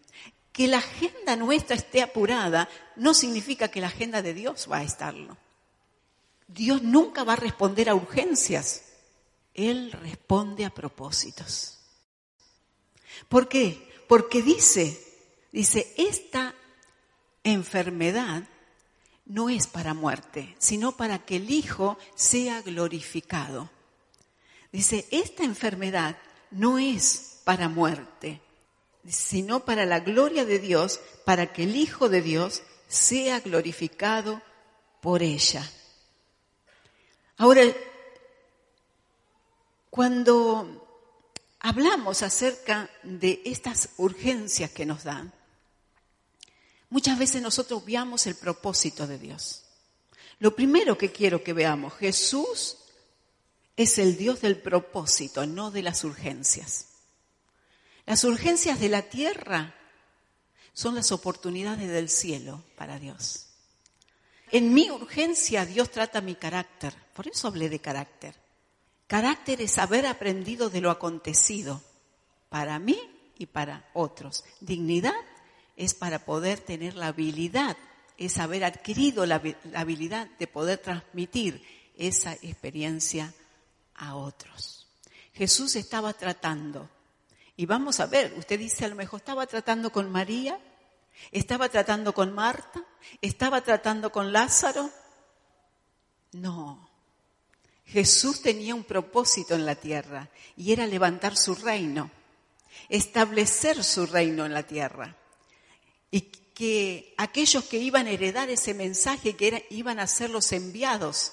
Que 0.52 0.68
la 0.68 0.78
agenda 0.78 1.36
nuestra 1.36 1.76
esté 1.76 2.00
apurada 2.00 2.66
no 2.96 3.12
significa 3.12 3.68
que 3.68 3.82
la 3.82 3.88
agenda 3.88 4.22
de 4.22 4.32
Dios 4.32 4.68
va 4.72 4.78
a 4.78 4.84
estarlo. 4.84 5.36
Dios 6.48 6.82
nunca 6.82 7.24
va 7.24 7.34
a 7.34 7.36
responder 7.36 7.88
a 7.88 7.94
urgencias. 7.94 8.82
Él 9.54 9.92
responde 9.92 10.64
a 10.64 10.70
propósitos. 10.70 11.78
¿Por 13.28 13.48
qué? 13.48 13.88
Porque 14.08 14.42
dice, 14.42 14.98
dice, 15.52 15.92
esta 15.96 16.54
enfermedad 17.44 18.44
no 19.26 19.50
es 19.50 19.66
para 19.66 19.92
muerte, 19.92 20.56
sino 20.58 20.96
para 20.96 21.18
que 21.24 21.36
el 21.36 21.50
Hijo 21.50 21.98
sea 22.14 22.62
glorificado. 22.62 23.70
Dice, 24.72 25.06
esta 25.10 25.44
enfermedad 25.44 26.16
no 26.50 26.78
es 26.78 27.40
para 27.44 27.68
muerte, 27.68 28.40
sino 29.06 29.64
para 29.64 29.84
la 29.84 30.00
gloria 30.00 30.46
de 30.46 30.58
Dios, 30.58 31.00
para 31.26 31.52
que 31.52 31.64
el 31.64 31.76
Hijo 31.76 32.08
de 32.08 32.22
Dios 32.22 32.62
sea 32.86 33.40
glorificado 33.40 34.40
por 35.02 35.22
ella. 35.22 35.70
Ahora, 37.38 37.62
cuando 39.90 41.10
hablamos 41.60 42.22
acerca 42.22 42.90
de 43.02 43.40
estas 43.44 43.90
urgencias 43.96 44.70
que 44.70 44.86
nos 44.86 45.04
dan, 45.04 45.32
Muchas 46.90 47.18
veces 47.18 47.42
nosotros 47.42 47.82
obviamos 47.82 48.26
el 48.26 48.34
propósito 48.34 49.06
de 49.06 49.18
Dios. 49.18 49.64
Lo 50.38 50.54
primero 50.54 50.96
que 50.96 51.12
quiero 51.12 51.42
que 51.42 51.52
veamos, 51.52 51.94
Jesús 51.94 52.78
es 53.76 53.98
el 53.98 54.16
Dios 54.16 54.40
del 54.40 54.60
propósito, 54.60 55.46
no 55.46 55.70
de 55.70 55.82
las 55.82 56.04
urgencias. 56.04 56.86
Las 58.06 58.24
urgencias 58.24 58.80
de 58.80 58.88
la 58.88 59.02
tierra 59.02 59.74
son 60.72 60.94
las 60.94 61.12
oportunidades 61.12 61.88
del 61.88 62.08
cielo 62.08 62.64
para 62.76 62.98
Dios. 62.98 63.47
En 64.50 64.72
mi 64.72 64.90
urgencia 64.90 65.66
Dios 65.66 65.90
trata 65.90 66.20
mi 66.20 66.34
carácter, 66.34 66.94
por 67.14 67.28
eso 67.28 67.48
hablé 67.48 67.68
de 67.68 67.80
carácter. 67.80 68.34
Carácter 69.06 69.60
es 69.62 69.78
haber 69.78 70.06
aprendido 70.06 70.70
de 70.70 70.80
lo 70.80 70.90
acontecido 70.90 71.82
para 72.48 72.78
mí 72.78 72.98
y 73.38 73.46
para 73.46 73.88
otros. 73.94 74.44
Dignidad 74.60 75.14
es 75.76 75.94
para 75.94 76.24
poder 76.24 76.60
tener 76.60 76.94
la 76.94 77.08
habilidad, 77.08 77.76
es 78.16 78.38
haber 78.38 78.64
adquirido 78.64 79.26
la, 79.26 79.40
la 79.64 79.80
habilidad 79.80 80.28
de 80.38 80.46
poder 80.46 80.78
transmitir 80.78 81.62
esa 81.96 82.32
experiencia 82.34 83.32
a 83.94 84.16
otros. 84.16 84.86
Jesús 85.34 85.76
estaba 85.76 86.12
tratando, 86.14 86.88
y 87.56 87.66
vamos 87.66 88.00
a 88.00 88.06
ver, 88.06 88.34
usted 88.36 88.58
dice 88.58 88.84
a 88.84 88.88
lo 88.88 88.94
mejor 88.94 89.20
estaba 89.20 89.46
tratando 89.46 89.90
con 89.90 90.10
María, 90.10 90.58
estaba 91.32 91.68
tratando 91.68 92.12
con 92.14 92.32
Marta, 92.32 92.84
estaba 93.20 93.62
tratando 93.62 94.10
con 94.10 94.32
Lázaro. 94.32 94.90
No, 96.32 96.88
Jesús 97.88 98.42
tenía 98.42 98.74
un 98.74 98.84
propósito 98.84 99.54
en 99.54 99.64
la 99.64 99.74
tierra 99.74 100.28
y 100.56 100.72
era 100.72 100.86
levantar 100.86 101.36
su 101.36 101.54
reino, 101.54 102.10
establecer 102.88 103.82
su 103.82 104.06
reino 104.06 104.44
en 104.44 104.52
la 104.52 104.62
tierra. 104.62 105.16
Y 106.10 106.20
que 106.20 107.14
aquellos 107.16 107.64
que 107.64 107.78
iban 107.78 108.06
a 108.06 108.10
heredar 108.10 108.50
ese 108.50 108.74
mensaje, 108.74 109.36
que 109.36 109.66
iban 109.70 110.00
a 110.00 110.06
ser 110.06 110.28
los 110.30 110.52
enviados, 110.52 111.32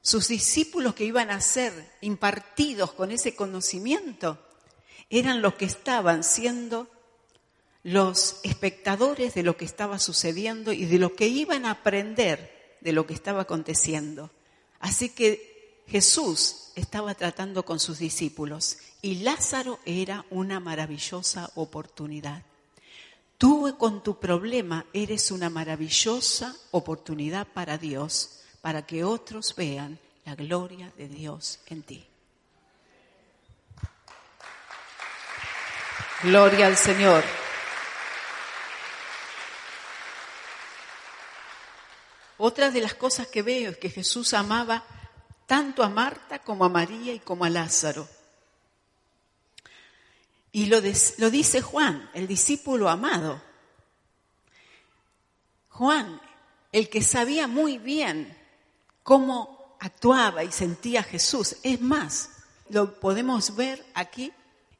sus 0.00 0.28
discípulos 0.28 0.94
que 0.94 1.04
iban 1.04 1.30
a 1.30 1.40
ser 1.40 1.72
impartidos 2.00 2.92
con 2.92 3.10
ese 3.10 3.34
conocimiento, 3.34 4.38
eran 5.10 5.42
los 5.42 5.54
que 5.54 5.64
estaban 5.66 6.24
siendo 6.24 6.88
los 7.84 8.40
espectadores 8.42 9.34
de 9.34 9.42
lo 9.42 9.56
que 9.56 9.66
estaba 9.66 9.98
sucediendo 9.98 10.72
y 10.72 10.86
de 10.86 10.98
lo 10.98 11.14
que 11.14 11.28
iban 11.28 11.66
a 11.66 11.70
aprender 11.70 12.76
de 12.80 12.92
lo 12.92 13.06
que 13.06 13.14
estaba 13.14 13.42
aconteciendo. 13.42 14.30
Así 14.80 15.10
que 15.10 15.82
Jesús 15.86 16.72
estaba 16.74 17.14
tratando 17.14 17.64
con 17.64 17.78
sus 17.78 17.98
discípulos 17.98 18.78
y 19.02 19.16
Lázaro 19.16 19.78
era 19.84 20.24
una 20.30 20.60
maravillosa 20.60 21.50
oportunidad. 21.54 22.42
Tú 23.36 23.76
con 23.78 24.02
tu 24.02 24.18
problema 24.18 24.86
eres 24.94 25.30
una 25.30 25.50
maravillosa 25.50 26.56
oportunidad 26.70 27.46
para 27.46 27.76
Dios, 27.76 28.40
para 28.62 28.86
que 28.86 29.04
otros 29.04 29.54
vean 29.56 29.98
la 30.24 30.34
gloria 30.34 30.90
de 30.96 31.08
Dios 31.08 31.60
en 31.66 31.82
ti. 31.82 32.06
Gloria 36.22 36.68
al 36.68 36.76
Señor. 36.76 37.43
Otra 42.38 42.70
de 42.70 42.80
las 42.80 42.94
cosas 42.94 43.28
que 43.28 43.42
veo 43.42 43.72
es 43.72 43.78
que 43.78 43.90
Jesús 43.90 44.34
amaba 44.34 44.84
tanto 45.46 45.82
a 45.82 45.88
Marta 45.88 46.40
como 46.40 46.64
a 46.64 46.68
María 46.68 47.12
y 47.12 47.20
como 47.20 47.44
a 47.44 47.50
Lázaro. 47.50 48.08
Y 50.52 50.66
lo, 50.66 50.80
lo 51.18 51.30
dice 51.30 51.62
Juan, 51.62 52.10
el 52.14 52.26
discípulo 52.26 52.88
amado. 52.88 53.42
Juan, 55.68 56.20
el 56.72 56.88
que 56.88 57.02
sabía 57.02 57.46
muy 57.46 57.78
bien 57.78 58.36
cómo 59.02 59.76
actuaba 59.80 60.44
y 60.44 60.52
sentía 60.52 61.02
Jesús. 61.02 61.56
Es 61.62 61.80
más, 61.80 62.30
lo 62.68 62.98
podemos 62.98 63.56
ver 63.56 63.84
aquí 63.94 64.32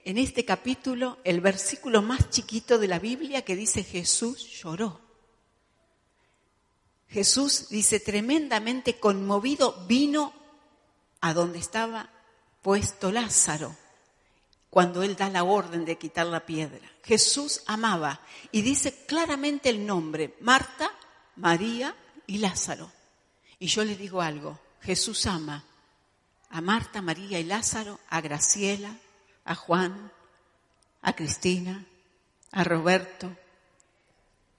en 0.05 0.19
este 0.19 0.45
capítulo, 0.45 1.19
el 1.25 1.41
versículo 1.41 2.03
más 2.03 2.31
chiquito 2.31 2.79
de 2.79 2.89
la 2.89 2.99
Biblia 2.99 3.43
que 3.43 3.57
dice 3.57 3.83
Jesús 3.83 4.47
lloró. 4.61 5.04
Jesús 7.09 7.69
dice 7.69 8.01
tremendamente 8.01 8.99
conmovido 8.99 9.85
vino 9.87 10.33
a 11.21 11.33
donde 11.33 11.59
estaba 11.59 12.11
puesto 12.63 13.13
Lázaro 13.13 13.77
cuando 14.71 15.03
él 15.05 15.15
da 15.15 15.29
la 15.31 15.45
orden 15.45 15.85
de 15.85 15.97
quitar 15.99 16.27
la 16.27 16.45
piedra. 16.45 16.91
Jesús 17.05 17.63
amaba 17.67 18.21
y 18.51 18.63
dice 18.63 19.07
claramente 19.07 19.69
el 19.69 19.87
nombre, 19.87 20.35
Marta, 20.41 20.91
María 21.37 21.95
y 22.27 22.39
Lázaro. 22.39 22.91
Y 23.61 23.69
yo 23.69 23.85
les 23.85 23.97
digo 23.99 24.21
algo, 24.21 24.59
Jesús 24.81 25.27
ama 25.27 25.65
a 26.51 26.61
Marta, 26.61 27.03
María 27.03 27.39
y 27.39 27.45
Lázaro, 27.45 28.01
a 28.09 28.21
Graciela, 28.21 28.97
a 29.45 29.55
Juan, 29.55 30.11
a 31.03 31.13
Cristina, 31.15 31.85
a 32.51 32.65
Roberto. 32.65 33.37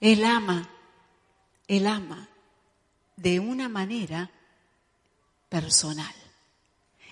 Él 0.00 0.24
ama, 0.24 0.68
él 1.68 1.86
ama 1.86 2.28
de 3.16 3.40
una 3.40 3.68
manera 3.68 4.30
personal. 5.48 6.14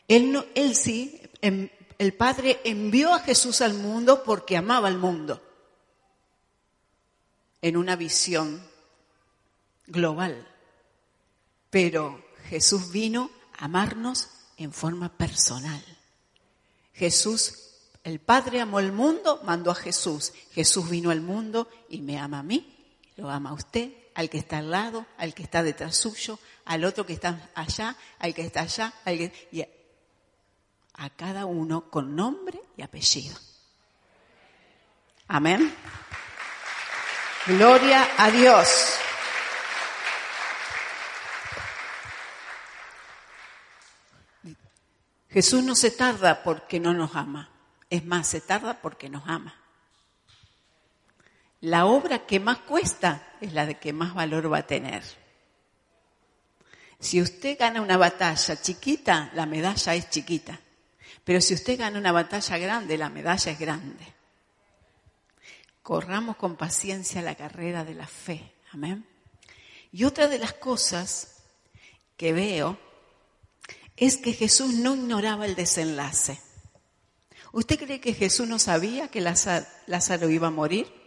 Él, 0.08 0.32
no, 0.32 0.44
él 0.54 0.76
sí, 0.76 1.20
em- 1.40 1.70
el 1.98 2.14
Padre 2.14 2.60
envió 2.64 3.14
a 3.14 3.20
Jesús 3.20 3.60
al 3.60 3.74
mundo 3.74 4.22
porque 4.24 4.56
amaba 4.56 4.88
al 4.88 4.98
mundo 4.98 5.42
en 7.62 7.76
una 7.76 7.96
visión 7.96 8.62
global. 9.86 10.46
Pero 11.70 12.24
Jesús 12.48 12.90
vino 12.90 13.30
a 13.58 13.64
amarnos 13.66 14.28
en 14.56 14.72
forma 14.72 15.16
personal. 15.16 15.82
Jesús, 16.92 17.70
el 18.04 18.20
Padre 18.20 18.60
amó 18.60 18.78
al 18.78 18.92
mundo, 18.92 19.40
mandó 19.44 19.70
a 19.70 19.74
Jesús. 19.74 20.32
Jesús 20.52 20.90
vino 20.90 21.10
al 21.10 21.20
mundo 21.20 21.68
y 21.88 22.02
me 22.02 22.18
ama 22.18 22.40
a 22.40 22.42
mí, 22.42 23.00
lo 23.16 23.30
ama 23.30 23.50
a 23.50 23.54
usted, 23.54 23.92
al 24.14 24.31
que 24.31 24.38
está 24.38 24.59
al 24.59 24.70
lado, 24.70 25.07
al 25.18 25.35
que 25.35 25.42
está 25.42 25.62
detrás 25.62 25.96
suyo, 25.96 26.38
al 26.64 26.85
otro 26.85 27.05
que 27.05 27.12
está 27.14 27.50
allá, 27.55 27.96
al 28.18 28.35
que 28.35 28.42
está 28.42 28.61
allá, 28.61 28.92
al 29.05 29.18
que, 29.18 29.48
y 29.53 29.62
a, 29.62 29.68
a 30.94 31.11
cada 31.11 31.46
uno 31.46 31.90
con 31.90 32.14
nombre 32.14 32.61
y 32.77 32.83
apellido. 32.83 33.37
Amén. 35.27 35.74
Gloria 37.46 38.09
a 38.16 38.31
Dios. 38.31 38.98
Jesús 45.31 45.64
no 45.64 45.74
se 45.74 45.90
tarda 45.90 46.44
porque 46.44 46.79
no 46.79 46.94
nos 46.94 47.16
ama. 47.16 47.50
Es 47.90 48.05
más, 48.05 48.29
se 48.29 48.40
tarda 48.40 48.81
porque 48.81 49.09
nos 49.09 49.27
ama. 49.27 49.63
La 51.64 51.87
obra 51.87 52.27
que 52.27 52.40
más 52.40 52.59
cuesta 52.59 53.27
es 53.40 53.55
la 53.55 53.64
de 53.64 53.79
que 53.79 53.94
más 53.94 54.14
valor 54.14 54.53
va 54.53 54.59
a 54.59 54.66
tener. 54.66 55.03
Si 57.00 57.22
usted 57.22 57.59
gana 57.59 57.81
una 57.81 57.96
batalla 57.96 58.61
chiquita, 58.61 59.31
la 59.33 59.46
medalla 59.46 59.94
es 59.94 60.11
chiquita. 60.11 60.61
Pero 61.24 61.40
si 61.40 61.55
usted 61.55 61.79
gana 61.79 61.98
una 61.98 62.12
batalla 62.12 62.59
grande, 62.59 62.98
la 62.98 63.09
medalla 63.09 63.50
es 63.50 63.59
grande. 63.59 64.05
Corramos 65.83 66.37
con 66.37 66.57
paciencia 66.57 67.22
la 67.22 67.35
carrera 67.35 67.83
de 67.83 67.94
la 67.94 68.07
fe. 68.07 68.53
Amén. 68.72 69.07
Y 69.90 70.05
otra 70.05 70.29
de 70.29 70.38
las 70.38 70.53
cosas 70.53 71.44
que 72.18 72.35
veo 72.35 72.79
es 73.96 74.18
que 74.18 74.35
Jesús 74.35 74.74
no 74.74 74.94
ignoraba 74.94 75.46
el 75.46 75.55
desenlace. 75.55 76.38
¿Usted 77.53 77.79
cree 77.79 78.03
que 78.03 78.12
Jesús 78.12 78.46
no 78.46 78.59
sabía 78.59 79.09
que 79.09 79.22
Lázaro, 79.22 80.29
iba 80.29 80.48
a 80.48 80.50
morir? 80.50 81.03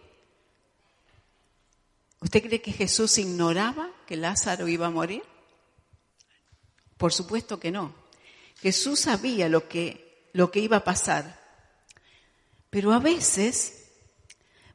¿Usted 2.20 2.44
cree 2.44 2.62
que 2.62 2.72
Jesús 2.72 3.18
ignoraba 3.18 3.92
que 4.06 4.16
Lázaro 4.16 4.68
iba 4.68 4.88
a 4.88 4.92
morir? 4.92 5.24
Por 6.98 7.14
supuesto 7.14 7.60
que 7.60 7.72
no. 7.72 7.94
Jesús 8.60 9.02
sabía 9.02 9.50
lo 9.50 9.68
que, 9.68 10.30
lo 10.34 10.50
que 10.50 10.60
iba 10.60 10.78
a 10.78 10.84
pasar. 10.84 11.40
Pero 12.70 12.92
a 12.92 13.00
veces 13.00 13.90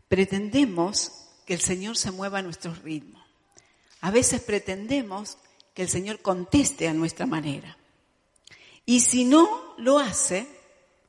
pretendemos 0.08 1.12
que 1.46 1.54
el 1.54 1.60
Señor 1.60 1.96
se 1.96 2.12
mueva 2.12 2.38
a 2.38 2.42
nuestro 2.42 2.74
ritmo. 2.74 3.22
A 4.00 4.10
veces 4.10 4.40
pretendemos 4.40 5.38
que 5.74 5.82
el 5.82 5.88
Señor 5.88 6.20
conteste 6.20 6.88
a 6.88 6.94
nuestra 6.94 7.26
manera. 7.26 7.76
Y 8.86 9.00
si 9.00 9.24
no 9.24 9.74
lo 9.78 9.98
hace, 9.98 10.46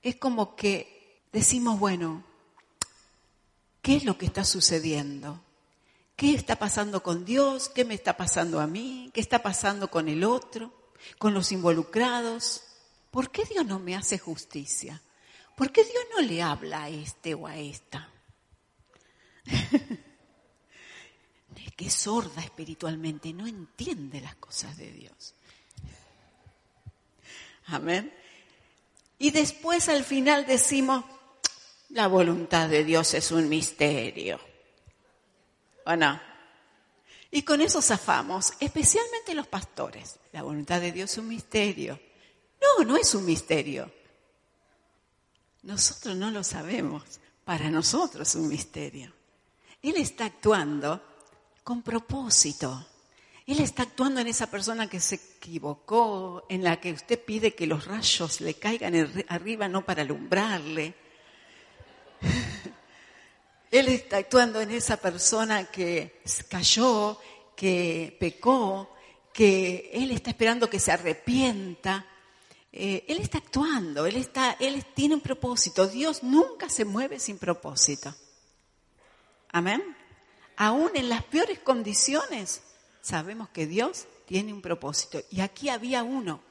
es 0.01 0.15
como 0.15 0.55
que 0.55 1.21
decimos, 1.31 1.79
bueno, 1.79 2.23
¿qué 3.81 3.95
es 3.95 4.03
lo 4.03 4.17
que 4.17 4.25
está 4.25 4.43
sucediendo? 4.43 5.41
¿Qué 6.23 6.35
está 6.35 6.55
pasando 6.55 7.03
con 7.03 7.25
Dios? 7.25 7.67
¿Qué 7.67 7.83
me 7.83 7.95
está 7.95 8.15
pasando 8.15 8.61
a 8.61 8.65
mí? 8.65 9.11
¿Qué 9.13 9.19
está 9.19 9.43
pasando 9.43 9.91
con 9.91 10.07
el 10.07 10.23
otro? 10.23 10.71
¿Con 11.17 11.33
los 11.33 11.51
involucrados? 11.51 12.63
¿Por 13.11 13.29
qué 13.29 13.43
Dios 13.43 13.65
no 13.65 13.77
me 13.77 13.93
hace 13.93 14.17
justicia? 14.17 15.01
¿Por 15.57 15.73
qué 15.73 15.83
Dios 15.83 16.01
no 16.15 16.21
le 16.21 16.41
habla 16.41 16.83
a 16.83 16.89
este 16.89 17.33
o 17.33 17.45
a 17.45 17.57
esta? 17.57 18.09
sorda 21.89 22.41
espiritualmente, 22.41 23.33
no 23.33 23.45
entiende 23.45 24.21
las 24.21 24.35
cosas 24.35 24.77
de 24.77 24.93
Dios. 24.93 25.35
Amén. 27.65 28.13
Y 29.19 29.31
después 29.31 29.89
al 29.89 30.05
final 30.05 30.45
decimos, 30.45 31.03
la 31.89 32.07
voluntad 32.07 32.69
de 32.69 32.85
Dios 32.85 33.13
es 33.13 33.29
un 33.31 33.49
misterio. 33.49 34.52
¿O 35.85 35.95
no? 35.95 36.19
Y 37.31 37.41
con 37.41 37.61
eso 37.61 37.81
zafamos, 37.81 38.53
especialmente 38.59 39.33
los 39.33 39.47
pastores. 39.47 40.19
La 40.31 40.43
voluntad 40.43 40.79
de 40.79 40.91
Dios 40.91 41.11
es 41.11 41.17
un 41.17 41.27
misterio. 41.27 41.99
No, 42.61 42.85
no 42.85 42.95
es 42.95 43.13
un 43.15 43.25
misterio. 43.25 43.91
Nosotros 45.63 46.15
no 46.15 46.29
lo 46.29 46.43
sabemos. 46.43 47.19
Para 47.43 47.69
nosotros 47.69 48.29
es 48.29 48.35
un 48.35 48.47
misterio. 48.47 49.11
Él 49.81 49.95
está 49.97 50.25
actuando 50.25 51.01
con 51.63 51.81
propósito. 51.81 52.87
Él 53.45 53.59
está 53.59 53.83
actuando 53.83 54.21
en 54.21 54.27
esa 54.27 54.47
persona 54.47 54.87
que 54.87 55.01
se 55.01 55.15
equivocó, 55.15 56.45
en 56.49 56.63
la 56.63 56.79
que 56.79 56.93
usted 56.93 57.19
pide 57.19 57.55
que 57.55 57.67
los 57.67 57.85
rayos 57.85 58.39
le 58.39 58.53
caigan 58.53 59.25
arriba 59.27 59.67
no 59.67 59.85
para 59.85 60.03
alumbrarle. 60.03 60.95
Él 63.73 63.87
está 63.87 64.17
actuando 64.17 64.61
en 64.61 64.69
esa 64.69 64.97
persona 64.97 65.65
que 65.65 66.21
cayó, 66.47 67.19
que 67.55 68.15
pecó, 68.19 68.93
que 69.33 69.89
Él 69.91 70.11
está 70.11 70.29
esperando 70.29 70.69
que 70.69 70.79
se 70.79 70.91
arrepienta. 70.91 72.05
Eh, 72.71 73.05
él 73.07 73.19
está 73.19 73.37
actuando, 73.37 74.07
él, 74.07 74.15
está, 74.15 74.57
él 74.59 74.83
tiene 74.95 75.15
un 75.15 75.21
propósito. 75.21 75.87
Dios 75.87 76.23
nunca 76.23 76.69
se 76.69 76.85
mueve 76.85 77.19
sin 77.19 77.37
propósito. 77.37 78.13
Amén. 79.51 79.83
Aún 80.55 80.91
en 80.95 81.09
las 81.09 81.23
peores 81.23 81.59
condiciones, 81.59 82.61
sabemos 83.01 83.49
que 83.49 83.67
Dios 83.67 84.05
tiene 84.25 84.53
un 84.53 84.61
propósito. 84.61 85.21
Y 85.29 85.41
aquí 85.41 85.69
había 85.69 86.01
uno. 86.03 86.41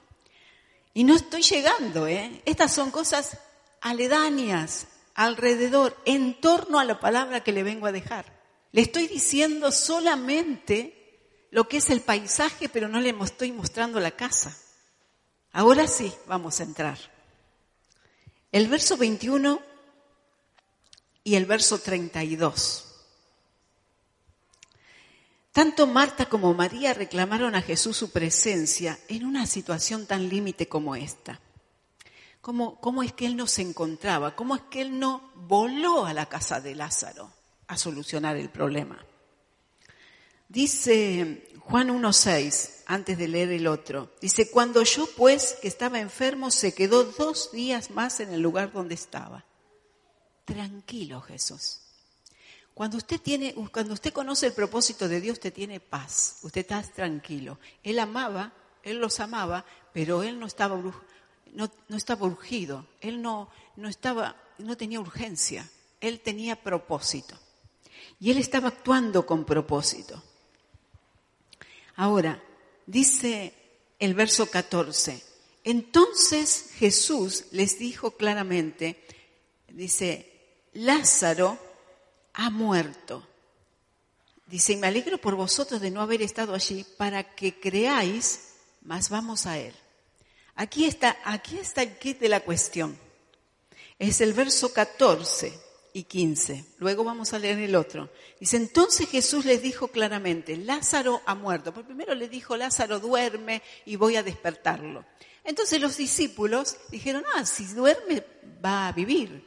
Y 0.94 1.04
no 1.04 1.14
estoy 1.14 1.42
llegando, 1.42 2.06
¿eh? 2.06 2.42
Estas 2.44 2.72
son 2.72 2.90
cosas 2.90 3.38
aledañas, 3.80 4.86
alrededor, 5.14 5.96
en 6.04 6.40
torno 6.40 6.78
a 6.78 6.84
la 6.84 7.00
palabra 7.00 7.42
que 7.42 7.52
le 7.52 7.62
vengo 7.62 7.86
a 7.86 7.92
dejar. 7.92 8.40
Le 8.72 8.82
estoy 8.82 9.06
diciendo 9.06 9.70
solamente 9.70 11.46
lo 11.50 11.68
que 11.68 11.76
es 11.76 11.90
el 11.90 12.00
paisaje, 12.00 12.68
pero 12.68 12.88
no 12.88 13.00
le 13.00 13.14
estoy 13.22 13.52
mostrando 13.52 14.00
la 14.00 14.12
casa. 14.12 14.56
Ahora 15.52 15.86
sí, 15.86 16.12
vamos 16.26 16.60
a 16.60 16.62
entrar. 16.62 16.98
El 18.50 18.68
verso 18.68 18.96
21 18.96 19.60
y 21.24 21.34
el 21.34 21.46
verso 21.46 21.78
32. 21.78 22.88
Tanto 25.52 25.86
Marta 25.86 26.26
como 26.26 26.54
María 26.54 26.94
reclamaron 26.94 27.54
a 27.54 27.60
Jesús 27.60 27.98
su 27.98 28.10
presencia 28.10 28.98
en 29.08 29.26
una 29.26 29.46
situación 29.46 30.06
tan 30.06 30.30
límite 30.30 30.66
como 30.66 30.96
esta. 30.96 31.40
¿Cómo, 32.42 32.80
¿Cómo 32.80 33.04
es 33.04 33.12
que 33.12 33.24
él 33.24 33.36
no 33.36 33.46
se 33.46 33.62
encontraba? 33.62 34.34
¿Cómo 34.34 34.56
es 34.56 34.62
que 34.62 34.82
él 34.82 34.98
no 34.98 35.30
voló 35.34 36.04
a 36.04 36.12
la 36.12 36.26
casa 36.26 36.60
de 36.60 36.74
Lázaro 36.74 37.30
a 37.68 37.78
solucionar 37.78 38.36
el 38.36 38.50
problema? 38.50 38.98
Dice 40.48 41.48
Juan 41.60 41.88
1.6, 41.88 42.82
antes 42.86 43.16
de 43.16 43.28
leer 43.28 43.52
el 43.52 43.68
otro, 43.68 44.10
dice, 44.20 44.50
cuando 44.50 44.82
yo 44.82 45.08
pues, 45.16 45.56
que 45.62 45.68
estaba 45.68 46.00
enfermo, 46.00 46.50
se 46.50 46.74
quedó 46.74 47.04
dos 47.04 47.52
días 47.52 47.90
más 47.90 48.18
en 48.18 48.32
el 48.32 48.42
lugar 48.42 48.72
donde 48.72 48.94
estaba. 48.94 49.44
Tranquilo 50.44 51.20
Jesús. 51.20 51.78
Cuando 52.74 52.96
usted 52.96 53.20
tiene, 53.20 53.54
cuando 53.70 53.94
usted 53.94 54.12
conoce 54.12 54.46
el 54.46 54.52
propósito 54.52 55.08
de 55.08 55.20
Dios, 55.20 55.34
usted 55.34 55.52
tiene 55.52 55.78
paz, 55.78 56.38
usted 56.42 56.62
está 56.62 56.82
tranquilo. 56.82 57.58
Él 57.84 58.00
amaba, 58.00 58.52
él 58.82 58.98
los 58.98 59.20
amaba, 59.20 59.64
pero 59.92 60.24
él 60.24 60.40
no 60.40 60.46
estaba, 60.46 60.80
no, 61.52 61.70
estaba 61.94 62.26
urgido, 62.26 62.86
él 63.00 63.22
no, 63.22 63.48
no 63.76 63.88
estaba, 63.88 64.36
no 64.58 64.76
tenía 64.76 65.00
urgencia, 65.00 65.68
él 66.00 66.20
tenía 66.20 66.62
propósito. 66.62 67.38
Y 68.18 68.30
él 68.30 68.38
estaba 68.38 68.68
actuando 68.68 69.26
con 69.26 69.44
propósito. 69.44 70.22
Ahora, 71.96 72.42
dice 72.86 73.54
el 73.98 74.14
verso 74.14 74.50
14, 74.50 75.22
entonces 75.64 76.70
Jesús 76.74 77.44
les 77.52 77.78
dijo 77.78 78.12
claramente, 78.12 79.04
dice, 79.68 80.32
Lázaro 80.72 81.58
ha 82.32 82.50
muerto. 82.50 83.26
Dice, 84.46 84.72
y 84.72 84.76
me 84.76 84.86
alegro 84.86 85.18
por 85.18 85.34
vosotros 85.34 85.80
de 85.80 85.90
no 85.90 86.00
haber 86.00 86.22
estado 86.22 86.54
allí 86.54 86.84
para 86.96 87.34
que 87.34 87.58
creáis, 87.58 88.54
mas 88.82 89.08
vamos 89.08 89.46
a 89.46 89.58
él. 89.58 89.74
Aquí 90.54 90.84
está, 90.84 91.16
aquí 91.24 91.58
está 91.58 91.82
el 91.82 91.98
kit 91.98 92.18
de 92.18 92.28
la 92.28 92.40
cuestión. 92.40 92.98
Es 93.98 94.20
el 94.20 94.32
verso 94.32 94.72
14 94.72 95.52
y 95.92 96.04
15. 96.04 96.64
Luego 96.78 97.04
vamos 97.04 97.32
a 97.32 97.38
leer 97.38 97.58
el 97.58 97.74
otro. 97.74 98.10
Dice, 98.40 98.56
entonces 98.56 99.08
Jesús 99.08 99.44
les 99.44 99.62
dijo 99.62 99.88
claramente, 99.88 100.56
Lázaro 100.56 101.22
ha 101.26 101.34
muerto. 101.34 101.72
Por 101.72 101.84
primero 101.84 102.14
le 102.14 102.28
dijo, 102.28 102.56
Lázaro 102.56 103.00
duerme 103.00 103.62
y 103.84 103.96
voy 103.96 104.16
a 104.16 104.22
despertarlo. 104.22 105.04
Entonces 105.44 105.80
los 105.80 105.96
discípulos 105.96 106.76
dijeron, 106.90 107.24
ah, 107.34 107.44
si 107.44 107.64
duerme 107.66 108.24
va 108.64 108.88
a 108.88 108.92
vivir, 108.92 109.44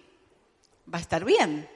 va 0.91 0.98
a 0.98 1.02
estar 1.02 1.24
bien. 1.24 1.70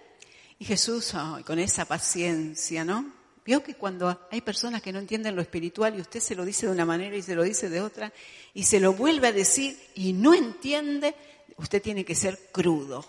Y 0.58 0.65
Jesús, 0.65 1.13
con 1.46 1.60
esa 1.60 1.86
paciencia, 1.86 2.84
¿no? 2.84 3.19
Vio 3.50 3.64
que 3.64 3.74
cuando 3.74 4.28
hay 4.30 4.42
personas 4.42 4.80
que 4.80 4.94
no 4.94 5.00
entienden 5.00 5.36
lo 5.36 5.42
espiritual 5.42 5.98
y 5.98 6.02
usted 6.02 6.20
se 6.20 6.36
lo 6.36 6.46
dice 6.46 6.68
de 6.68 6.72
una 6.72 6.86
manera 6.86 7.16
y 7.16 7.24
se 7.24 7.34
lo 7.34 7.42
dice 7.42 7.68
de 7.68 7.82
otra 7.82 8.14
y 8.54 8.62
se 8.62 8.80
lo 8.80 8.94
vuelve 8.94 9.26
a 9.30 9.32
decir 9.32 9.76
y 9.96 10.14
no 10.14 10.36
entiende, 10.36 11.16
usted 11.58 11.82
tiene 11.82 12.06
que 12.06 12.14
ser 12.14 12.38
crudo. 12.52 13.04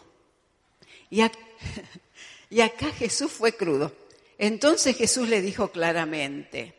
Y, 1.10 1.18
ac- 1.18 1.36
y 2.48 2.62
acá 2.62 2.90
Jesús 2.90 3.30
fue 3.30 3.54
crudo. 3.54 3.94
Entonces 4.38 4.96
Jesús 4.96 5.28
le 5.28 5.42
dijo 5.42 5.70
claramente, 5.70 6.74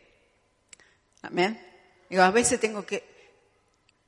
amén. 1.22 1.62
Digo, 2.10 2.24
a 2.24 2.32
veces 2.32 2.60
tengo 2.60 2.84
que, 2.84 3.04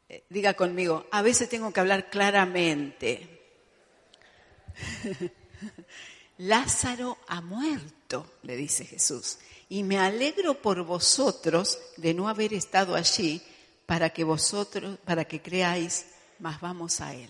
eh, 0.09 0.23
diga 0.29 0.55
conmigo, 0.55 1.05
a 1.11 1.21
veces 1.21 1.47
tengo 1.47 1.71
que 1.71 1.79
hablar 1.79 2.09
claramente. 2.09 3.39
Lázaro 6.39 7.19
ha 7.27 7.39
muerto, 7.41 8.02
le 8.43 8.55
dice 8.55 8.85
Jesús, 8.85 9.37
y 9.69 9.83
me 9.83 9.99
alegro 9.99 10.61
por 10.61 10.83
vosotros 10.83 11.79
de 11.97 12.13
no 12.13 12.27
haber 12.27 12.53
estado 12.53 12.95
allí 12.95 13.41
para 13.85 14.09
que 14.11 14.23
vosotros, 14.23 14.97
para 15.05 15.25
que 15.25 15.41
creáis, 15.41 16.05
mas 16.39 16.59
vamos 16.61 17.01
a 17.01 17.13
él. 17.13 17.29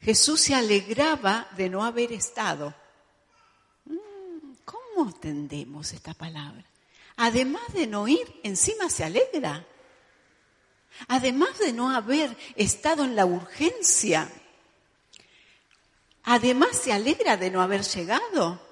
Jesús 0.00 0.40
se 0.40 0.54
alegraba 0.54 1.48
de 1.56 1.68
no 1.68 1.84
haber 1.84 2.12
estado. 2.12 2.74
Mm, 3.86 4.52
¿Cómo 4.64 5.08
entendemos 5.08 5.92
esta 5.92 6.14
palabra? 6.14 6.64
Además 7.16 7.72
de 7.72 7.86
no 7.86 8.06
ir, 8.06 8.40
encima 8.42 8.90
se 8.90 9.04
alegra. 9.04 9.66
Además 11.08 11.58
de 11.58 11.72
no 11.72 11.90
haber 11.90 12.36
estado 12.56 13.04
en 13.04 13.16
la 13.16 13.26
urgencia, 13.26 14.30
además 16.22 16.76
se 16.76 16.92
alegra 16.92 17.36
de 17.36 17.50
no 17.50 17.60
haber 17.62 17.82
llegado. 17.82 18.65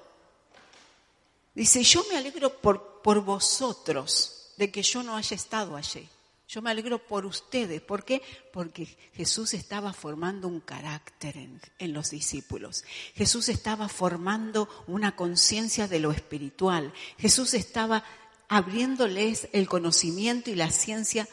Dice, 1.55 1.81
yo 1.83 2.05
me 2.11 2.17
alegro 2.17 2.61
por, 2.61 3.01
por 3.01 3.21
vosotros 3.21 4.51
de 4.57 4.69
que 4.71 4.83
yo 4.83 5.01
no 5.01 5.15
haya 5.15 5.35
estado 5.35 5.75
allí. 5.75 6.07
Yo 6.47 6.61
me 6.61 6.69
alegro 6.69 6.99
por 6.99 7.25
ustedes. 7.25 7.81
¿Por 7.81 8.05
qué? 8.05 8.21
Porque 8.53 8.85
Jesús 9.13 9.53
estaba 9.53 9.93
formando 9.93 10.47
un 10.47 10.59
carácter 10.59 11.37
en, 11.37 11.59
en 11.79 11.93
los 11.93 12.11
discípulos. 12.11 12.83
Jesús 13.15 13.49
estaba 13.49 13.89
formando 13.89 14.69
una 14.85 15.15
conciencia 15.15 15.87
de 15.87 15.99
lo 15.99 16.11
espiritual. 16.11 16.93
Jesús 17.17 17.55
estaba 17.55 18.03
abriéndoles 18.47 19.47
el 19.53 19.67
conocimiento 19.67 20.51
y 20.51 20.55
la 20.55 20.69
ciencia 20.69 21.27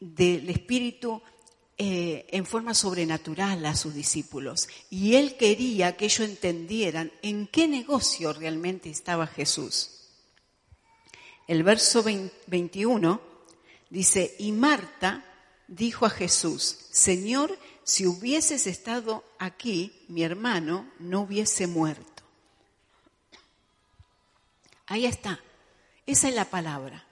del 0.00 0.50
espíritu 0.50 1.22
eh, 1.76 2.26
en 2.30 2.46
forma 2.46 2.72
sobrenatural 2.72 3.66
a 3.66 3.74
sus 3.74 3.94
discípulos. 3.94 4.68
Y 4.90 5.16
él 5.16 5.36
quería 5.36 5.96
que 5.96 6.04
ellos 6.04 6.28
entendieran 6.28 7.10
en 7.22 7.46
qué 7.46 7.66
negocio 7.66 8.32
realmente 8.32 8.90
estaba 8.90 9.26
Jesús. 9.26 9.90
El 11.46 11.62
verso 11.62 12.02
20 12.02 12.34
21 12.46 13.20
dice, 13.90 14.34
y 14.38 14.52
Marta 14.52 15.24
dijo 15.68 16.06
a 16.06 16.10
Jesús, 16.10 16.78
Señor, 16.90 17.58
si 17.82 18.06
hubieses 18.06 18.66
estado 18.66 19.24
aquí, 19.38 20.04
mi 20.08 20.22
hermano 20.22 20.90
no 20.98 21.22
hubiese 21.22 21.66
muerto. 21.66 22.22
Ahí 24.86 25.06
está, 25.06 25.40
esa 26.06 26.28
es 26.28 26.34
la 26.34 26.44
palabra. 26.44 27.04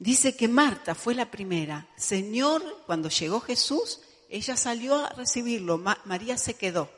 Dice 0.00 0.34
que 0.34 0.48
Marta 0.48 0.94
fue 0.94 1.14
la 1.14 1.30
primera. 1.30 1.86
Señor, 1.96 2.82
cuando 2.86 3.10
llegó 3.10 3.38
Jesús, 3.40 4.00
ella 4.30 4.56
salió 4.56 4.96
a 4.96 5.10
recibirlo, 5.10 5.76
Ma- 5.76 6.00
María 6.06 6.38
se 6.38 6.54
quedó. 6.54 6.90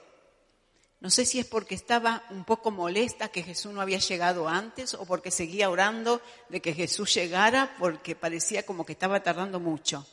No 1.00 1.10
sé 1.10 1.26
si 1.26 1.40
es 1.40 1.46
porque 1.46 1.74
estaba 1.74 2.22
un 2.30 2.44
poco 2.44 2.70
molesta 2.70 3.26
que 3.28 3.42
Jesús 3.42 3.72
no 3.72 3.80
había 3.80 3.98
llegado 3.98 4.48
antes 4.48 4.94
o 4.94 5.04
porque 5.04 5.32
seguía 5.32 5.68
orando 5.68 6.22
de 6.48 6.62
que 6.62 6.74
Jesús 6.74 7.12
llegara 7.12 7.74
porque 7.80 8.14
parecía 8.14 8.64
como 8.64 8.86
que 8.86 8.92
estaba 8.92 9.20
tardando 9.20 9.58
mucho. 9.58 10.06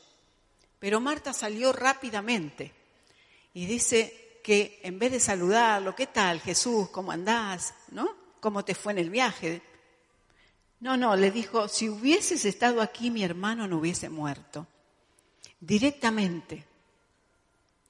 Pero 0.80 1.00
Marta 1.00 1.32
salió 1.32 1.72
rápidamente 1.72 2.74
y 3.54 3.66
dice 3.66 4.40
que 4.42 4.80
en 4.82 4.98
vez 4.98 5.12
de 5.12 5.20
saludarlo, 5.20 5.94
¿qué 5.94 6.08
tal 6.08 6.40
Jesús? 6.40 6.88
¿Cómo 6.90 7.12
andás? 7.12 7.72
¿No? 7.92 8.16
¿Cómo 8.40 8.64
te 8.64 8.74
fue 8.74 8.90
en 8.92 8.98
el 8.98 9.10
viaje? 9.10 9.62
No, 10.80 10.96
no, 10.96 11.14
le 11.14 11.30
dijo, 11.30 11.68
si 11.68 11.88
hubieses 11.88 12.44
estado 12.44 12.80
aquí 12.80 13.10
mi 13.10 13.22
hermano 13.22 13.68
no 13.68 13.78
hubiese 13.78 14.08
muerto. 14.08 14.66
Directamente, 15.60 16.64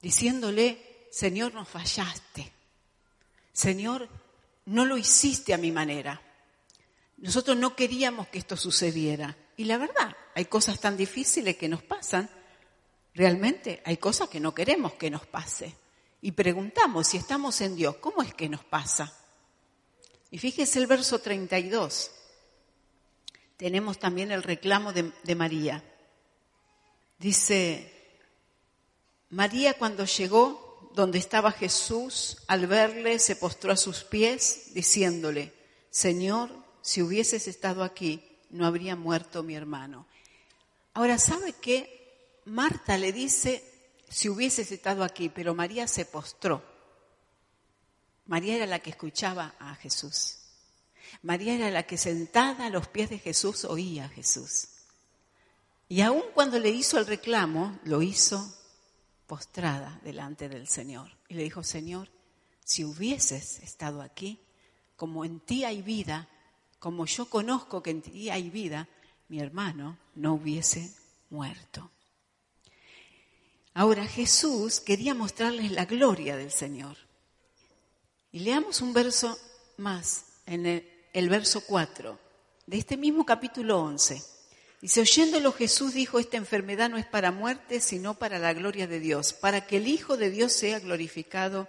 diciéndole, 0.01 1.07
Señor, 1.09 1.53
nos 1.53 1.69
fallaste. 1.69 2.51
Señor, 3.53 4.09
no 4.65 4.85
lo 4.85 4.97
hiciste 4.97 5.53
a 5.53 5.57
mi 5.57 5.71
manera. 5.71 6.21
Nosotros 7.17 7.55
no 7.55 7.75
queríamos 7.75 8.27
que 8.27 8.39
esto 8.39 8.57
sucediera. 8.57 9.37
Y 9.55 9.65
la 9.65 9.77
verdad, 9.77 10.15
hay 10.35 10.45
cosas 10.45 10.79
tan 10.79 10.97
difíciles 10.97 11.55
que 11.55 11.69
nos 11.69 11.83
pasan. 11.83 12.29
Realmente 13.13 13.81
hay 13.85 13.97
cosas 13.97 14.27
que 14.27 14.39
no 14.39 14.53
queremos 14.53 14.93
que 14.93 15.09
nos 15.09 15.25
pase. 15.25 15.75
Y 16.21 16.31
preguntamos, 16.33 17.07
si 17.07 17.17
estamos 17.17 17.61
en 17.61 17.75
Dios, 17.75 17.97
¿cómo 17.97 18.21
es 18.21 18.33
que 18.33 18.49
nos 18.49 18.63
pasa? 18.65 19.13
Y 20.29 20.37
fíjese 20.37 20.79
el 20.79 20.87
verso 20.87 21.19
32. 21.19 22.11
Tenemos 23.61 23.99
también 23.99 24.31
el 24.31 24.41
reclamo 24.41 24.91
de, 24.91 25.35
María. 25.35 25.83
Dice, 27.19 27.93
María 29.29 29.75
cuando 29.75 30.03
llegó 30.05 30.89
donde 30.95 31.19
estaba 31.19 31.51
Jesús, 31.51 32.37
al 32.47 32.65
verle 32.65 33.19
se 33.19 33.35
postró 33.35 33.71
a 33.71 33.77
sus 33.77 34.03
pies, 34.03 34.73
diciéndole, 34.73 35.53
Señor, 35.91 36.49
si 36.81 37.03
hubieses 37.03 37.47
estado 37.47 37.83
aquí, 37.83 38.27
no 38.49 38.65
habría 38.65 38.95
muerto 38.95 39.43
mi 39.43 39.53
hermano. 39.53 40.07
Ahora, 40.95 41.19
¿sabe 41.19 41.53
qué? 41.53 42.41
Marta 42.45 42.97
le 42.97 43.13
dice, 43.13 43.63
si 44.09 44.27
hubieses 44.27 44.71
estado 44.71 45.03
aquí, 45.03 45.29
pero 45.29 45.53
María 45.53 45.87
se 45.87 46.05
postró. 46.05 46.63
María 48.25 48.55
era 48.55 48.65
la 48.65 48.79
que 48.79 48.89
escuchaba 48.89 49.53
a 49.59 49.75
Jesús. 49.75 50.40
María 51.21 51.55
era 51.55 51.71
la 51.71 51.83
que 51.83 51.97
sentada 51.97 52.65
a 52.65 52.69
los 52.69 52.87
pies 52.87 53.09
de 53.09 53.19
Jesús 53.19 53.65
oía 53.65 54.05
a 54.05 54.09
Jesús. 54.09 54.67
Y 55.87 56.01
aun 56.01 56.23
cuando 56.33 56.57
le 56.57 56.69
hizo 56.69 56.97
el 56.97 57.05
reclamo, 57.05 57.79
lo 57.83 58.01
hizo 58.01 58.53
postrada 59.27 59.99
delante 60.03 60.49
del 60.49 60.67
Señor. 60.67 61.11
Y 61.27 61.35
le 61.35 61.43
dijo, 61.43 61.63
Señor, 61.63 62.09
si 62.63 62.85
hubieses 62.85 63.59
estado 63.59 64.01
aquí, 64.01 64.39
como 64.95 65.25
en 65.25 65.39
ti 65.39 65.65
hay 65.65 65.81
vida, 65.81 66.29
como 66.79 67.05
yo 67.05 67.29
conozco 67.29 67.83
que 67.83 67.91
en 67.91 68.01
ti 68.01 68.29
hay 68.29 68.49
vida, 68.49 68.87
mi 69.27 69.39
hermano 69.39 69.97
no 70.15 70.33
hubiese 70.33 70.93
muerto. 71.29 71.91
Ahora 73.73 74.05
Jesús 74.05 74.79
quería 74.79 75.13
mostrarles 75.13 75.71
la 75.71 75.85
gloria 75.85 76.35
del 76.35 76.51
Señor. 76.51 76.97
Y 78.31 78.39
leamos 78.39 78.81
un 78.81 78.93
verso 78.93 79.37
más, 79.77 80.25
en 80.45 80.65
el, 80.65 80.90
el 81.13 81.29
verso 81.29 81.61
4, 81.61 82.19
de 82.65 82.77
este 82.77 82.97
mismo 82.97 83.25
capítulo 83.25 83.79
11. 83.81 84.21
Dice, 84.81 85.01
oyéndolo 85.01 85.51
Jesús 85.51 85.93
dijo, 85.93 86.17
esta 86.19 86.37
enfermedad 86.37 86.89
no 86.89 86.97
es 86.97 87.05
para 87.05 87.31
muerte, 87.31 87.81
sino 87.81 88.17
para 88.17 88.39
la 88.39 88.53
gloria 88.53 88.87
de 88.87 88.99
Dios, 88.99 89.33
para 89.33 89.67
que 89.67 89.77
el 89.77 89.87
Hijo 89.87 90.17
de 90.17 90.31
Dios 90.31 90.53
sea 90.53 90.79
glorificado 90.79 91.67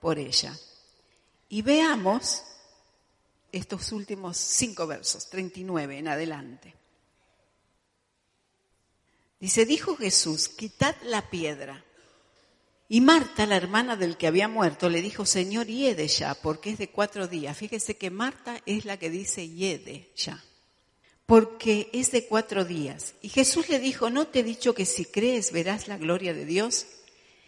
por 0.00 0.18
ella. 0.18 0.56
Y 1.48 1.62
veamos 1.62 2.44
estos 3.50 3.92
últimos 3.92 4.36
cinco 4.36 4.86
versos, 4.86 5.28
39 5.28 5.98
en 5.98 6.08
adelante. 6.08 6.74
Dice, 9.40 9.66
dijo 9.66 9.96
Jesús, 9.96 10.48
quitad 10.48 10.94
la 11.02 11.28
piedra. 11.28 11.84
Y 12.92 13.00
Marta, 13.00 13.46
la 13.46 13.56
hermana 13.56 13.96
del 13.96 14.18
que 14.18 14.26
había 14.26 14.48
muerto, 14.48 14.90
le 14.90 15.00
dijo, 15.00 15.24
Señor, 15.24 15.66
hiede 15.66 16.08
ya, 16.08 16.34
porque 16.34 16.68
es 16.68 16.76
de 16.76 16.90
cuatro 16.90 17.26
días. 17.26 17.56
Fíjese 17.56 17.96
que 17.96 18.10
Marta 18.10 18.60
es 18.66 18.84
la 18.84 18.98
que 18.98 19.08
dice 19.08 19.48
hiede 19.48 20.10
ya, 20.14 20.44
porque 21.24 21.88
es 21.94 22.12
de 22.12 22.26
cuatro 22.26 22.66
días. 22.66 23.14
Y 23.22 23.30
Jesús 23.30 23.70
le 23.70 23.78
dijo, 23.78 24.10
¿no 24.10 24.26
te 24.26 24.40
he 24.40 24.42
dicho 24.42 24.74
que 24.74 24.84
si 24.84 25.06
crees 25.06 25.52
verás 25.52 25.88
la 25.88 25.96
gloria 25.96 26.34
de 26.34 26.44
Dios? 26.44 26.84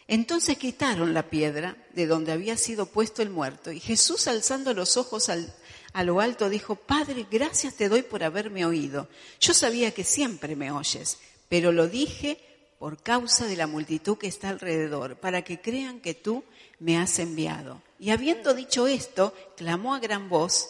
Entonces 0.08 0.56
quitaron 0.56 1.12
la 1.12 1.28
piedra 1.28 1.76
de 1.92 2.06
donde 2.06 2.32
había 2.32 2.56
sido 2.56 2.86
puesto 2.86 3.20
el 3.20 3.28
muerto. 3.28 3.70
Y 3.70 3.80
Jesús, 3.80 4.28
alzando 4.28 4.72
los 4.72 4.96
ojos 4.96 5.28
al, 5.28 5.54
a 5.92 6.04
lo 6.04 6.22
alto, 6.22 6.48
dijo, 6.48 6.74
Padre, 6.74 7.26
gracias 7.30 7.74
te 7.74 7.90
doy 7.90 8.00
por 8.00 8.24
haberme 8.24 8.64
oído. 8.64 9.10
Yo 9.40 9.52
sabía 9.52 9.90
que 9.90 10.04
siempre 10.04 10.56
me 10.56 10.70
oyes, 10.70 11.18
pero 11.50 11.70
lo 11.70 11.86
dije 11.86 12.40
por 12.84 13.00
causa 13.02 13.46
de 13.46 13.56
la 13.56 13.66
multitud 13.66 14.18
que 14.18 14.26
está 14.26 14.50
alrededor, 14.50 15.16
para 15.16 15.40
que 15.40 15.58
crean 15.58 16.00
que 16.00 16.12
tú 16.12 16.44
me 16.78 16.98
has 16.98 17.18
enviado. 17.18 17.80
Y 17.98 18.10
habiendo 18.10 18.52
dicho 18.52 18.86
esto, 18.86 19.32
clamó 19.56 19.94
a 19.94 20.00
gran 20.00 20.28
voz, 20.28 20.68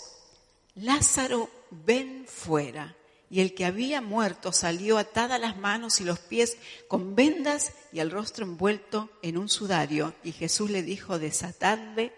Lázaro, 0.77 1.51
ven 1.73 2.25
fuera. 2.29 2.95
Y 3.31 3.41
el 3.41 3.53
que 3.53 3.65
había 3.65 4.01
muerto 4.01 4.53
salió 4.53 4.97
atada 4.97 5.41
las 5.41 5.57
manos 5.57 6.01
y 6.01 6.05
los 6.05 6.21
pies 6.21 6.57
con 6.87 7.17
vendas 7.17 7.73
y 7.93 7.99
el 7.99 8.13
rostro 8.13 8.45
envuelto 8.45 9.11
en 9.21 9.37
un 9.37 9.49
sudario. 9.49 10.15
Y 10.23 10.31
Jesús 10.31 10.71
le 10.71 10.85
dijo, 10.85 11.19
desatadle 11.19 12.13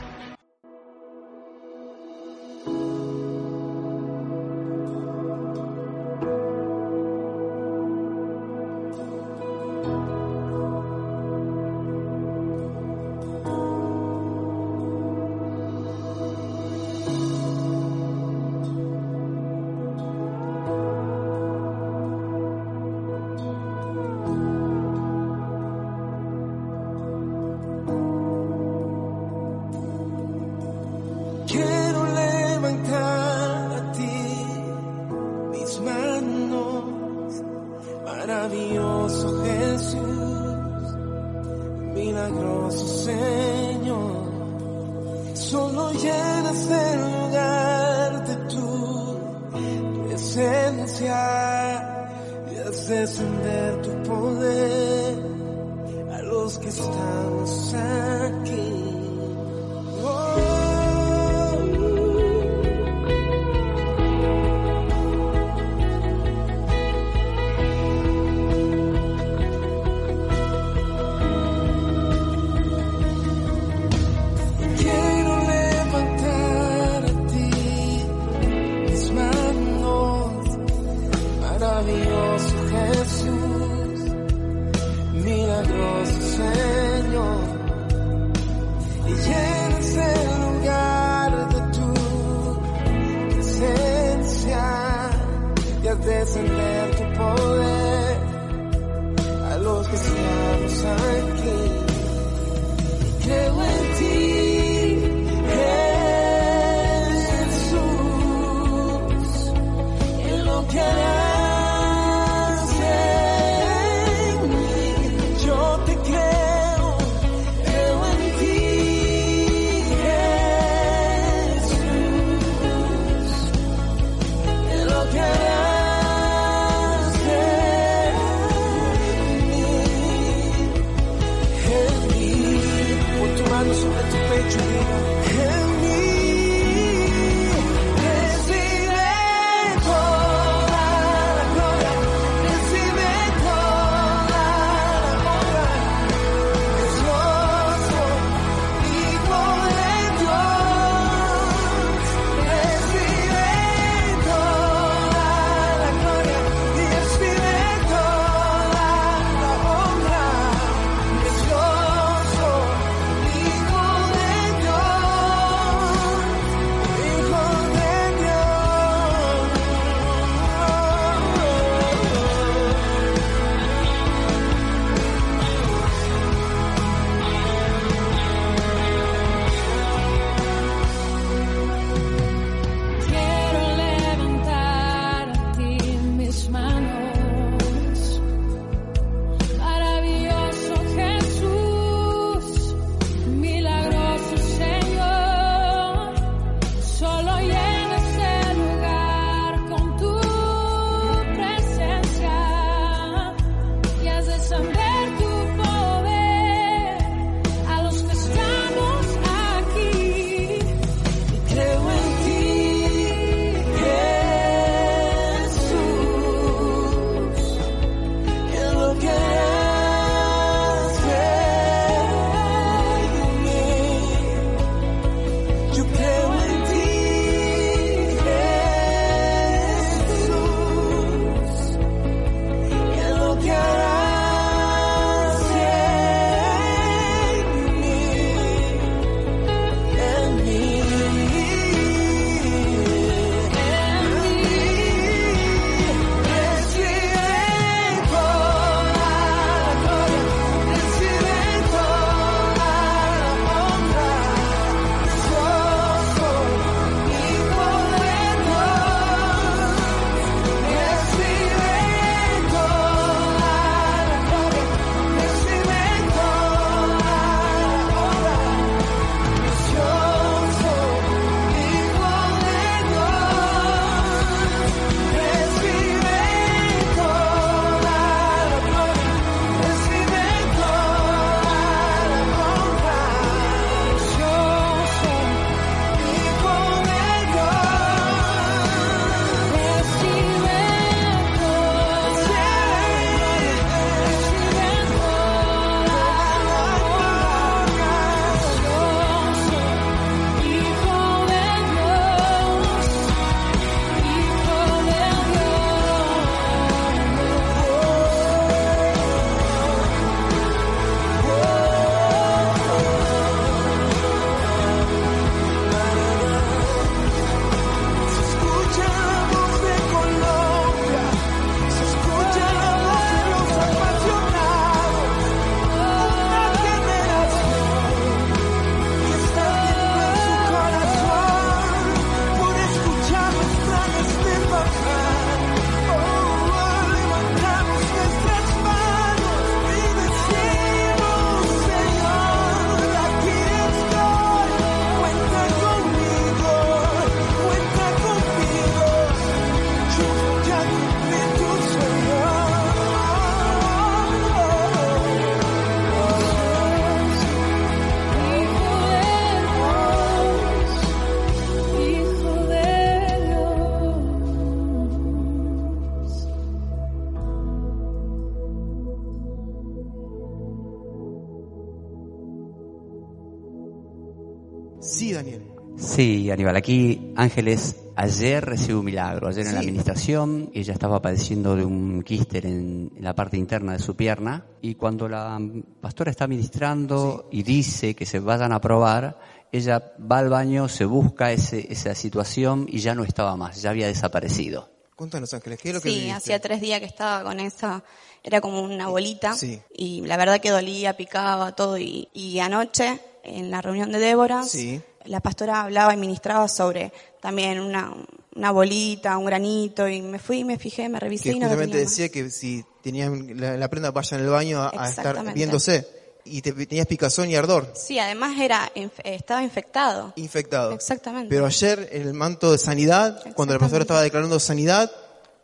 Sí, 376.02 376.32
Aníbal, 376.32 376.56
aquí 376.56 377.14
Ángeles 377.16 377.76
ayer 377.95 378.43
recibió 378.43 378.80
un 378.80 378.86
milagro. 378.86 379.28
Ayer 379.28 379.45
en 379.45 379.54
la 379.54 379.60
administración 379.60 380.49
ella 380.52 380.74
estaba 380.74 380.99
padeciendo 380.99 381.56
de 381.56 381.64
un 381.64 382.02
quíster 382.02 382.47
en, 382.47 382.91
en 382.95 383.04
la 383.04 383.14
parte 383.14 383.38
interna 383.38 383.74
de 383.74 383.78
su 383.78 383.95
pierna 383.95 384.43
y 384.64 384.74
cuando 384.74 385.08
la 385.08 385.39
pastora 385.80 386.10
está 386.10 386.26
ministrando 386.26 387.30
y 387.32 387.43
dice 387.43 387.93
que 387.93 388.08
se 388.08 388.20
vayan 388.20 388.52
a 388.52 388.60
probar, 388.60 389.20
ella 389.52 389.93
va 390.12 390.18
al 390.18 390.30
baño, 390.30 390.68
se 390.68 390.86
busca 390.86 391.32
ese, 391.32 391.72
esa 391.72 391.93
situación 391.93 392.66
y 392.68 392.80
ya 392.80 392.95
no 392.95 393.04
estaba 393.04 393.36
más, 393.38 393.62
ya 393.62 393.70
había 393.70 393.86
desaparecido. 393.86 394.72
Cuéntanos, 394.95 395.32
Ángeles, 395.36 395.60
¿qué 395.62 395.70
es 395.70 395.76
lo 395.76 395.82
que 395.82 395.89
Sí, 395.91 396.10
hacía 396.10 396.39
tres 396.41 396.62
días 396.62 396.80
que 396.80 396.88
estaba 396.88 397.24
con 397.24 397.39
esa, 397.39 397.84
era 398.24 398.41
como 398.41 398.64
una 398.64 398.88
bolita 398.88 399.36
Sí. 399.36 399.62
y 399.78 400.02
la 400.08 400.18
verdad 400.18 400.39
que 400.41 400.49
dolía, 400.49 400.97
picaba, 400.97 401.52
todo 401.56 401.78
y, 401.78 402.08
y 402.12 402.39
anoche 402.39 402.99
en 403.24 403.52
la 403.52 403.62
reunión 403.62 403.91
de 403.91 403.99
Débora 403.99 404.41
Sí. 404.41 404.82
La 405.06 405.20
pastora 405.20 405.62
hablaba 405.64 405.93
y 405.93 405.97
ministraba 405.97 406.47
sobre 406.47 406.91
también 407.22 407.60
una, 407.60 407.93
una 408.36 408.52
bolita, 408.52 409.18
un 409.18 409.26
granito 409.26 409.88
y 409.88 410.02
me 410.02 410.20
fui, 410.20 410.43
me 410.43 410.58
fijé, 410.58 410.89
me 410.89 410.99
revisé 410.99 411.30
Que 411.32 411.36
y 411.36 411.39
no 411.39 411.45
lo 411.45 411.52
justamente 411.52 411.78
más. 411.84 411.89
decía 411.89 412.10
que 412.10 412.30
si 412.30 412.64
tenían 412.82 413.39
la, 413.39 413.58
la 413.58 413.70
prenda 413.70 413.91
vaya 413.91 414.18
en 414.18 414.24
el 414.24 414.30
baño 414.30 414.62
a, 414.62 414.72
a 414.76 414.89
estar 414.89 415.34
viéndose 415.34 415.88
y 416.24 416.41
te, 416.41 416.52
tenías 416.54 416.86
picazón 416.88 417.30
y 417.30 417.36
ardor, 417.36 417.72
Sí, 417.76 417.97
además 417.97 418.39
era 418.39 418.72
estaba 419.04 419.41
infectado. 419.43 420.14
infectado. 420.16 420.72
Exactamente. 420.74 421.30
Pero 421.30 421.45
ayer 421.47 421.89
el 421.91 422.14
manto 422.14 422.52
de 422.52 422.58
sanidad, 422.60 423.24
cuando 423.34 423.54
la 423.56 423.60
pastora 423.60 423.82
estaba 423.82 424.02
declarando 424.04 424.39
sanidad, 424.39 424.91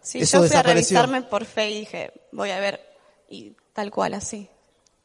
Sí, 0.01 0.19
eso 0.19 0.37
yo 0.37 0.39
fui 0.47 0.55
a 0.55 0.61
desapareció. 0.61 0.99
revisarme 1.01 1.27
por 1.27 1.45
fe 1.45 1.71
y 1.71 1.79
dije, 1.79 2.11
voy 2.31 2.51
a 2.51 2.59
ver 2.59 2.79
y 3.27 3.55
tal 3.73 3.89
cual 3.91 4.13
así. 4.13 4.47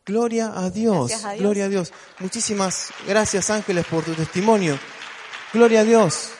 Gloria 0.04 0.52
a 0.56 0.68
Dios, 0.70 1.08
Gracias 1.08 1.24
a 1.24 1.30
Dios. 1.32 1.42
gloria 1.42 1.64
a 1.66 1.68
Dios. 1.68 1.92
Muchísimas 2.18 2.88
gracias 3.06 3.50
Ángeles 3.50 3.86
por 3.86 4.04
tu 4.04 4.12
testimonio. 4.14 4.78
Gloria 5.52 5.80
a 5.80 5.84
Dios. 5.84 6.30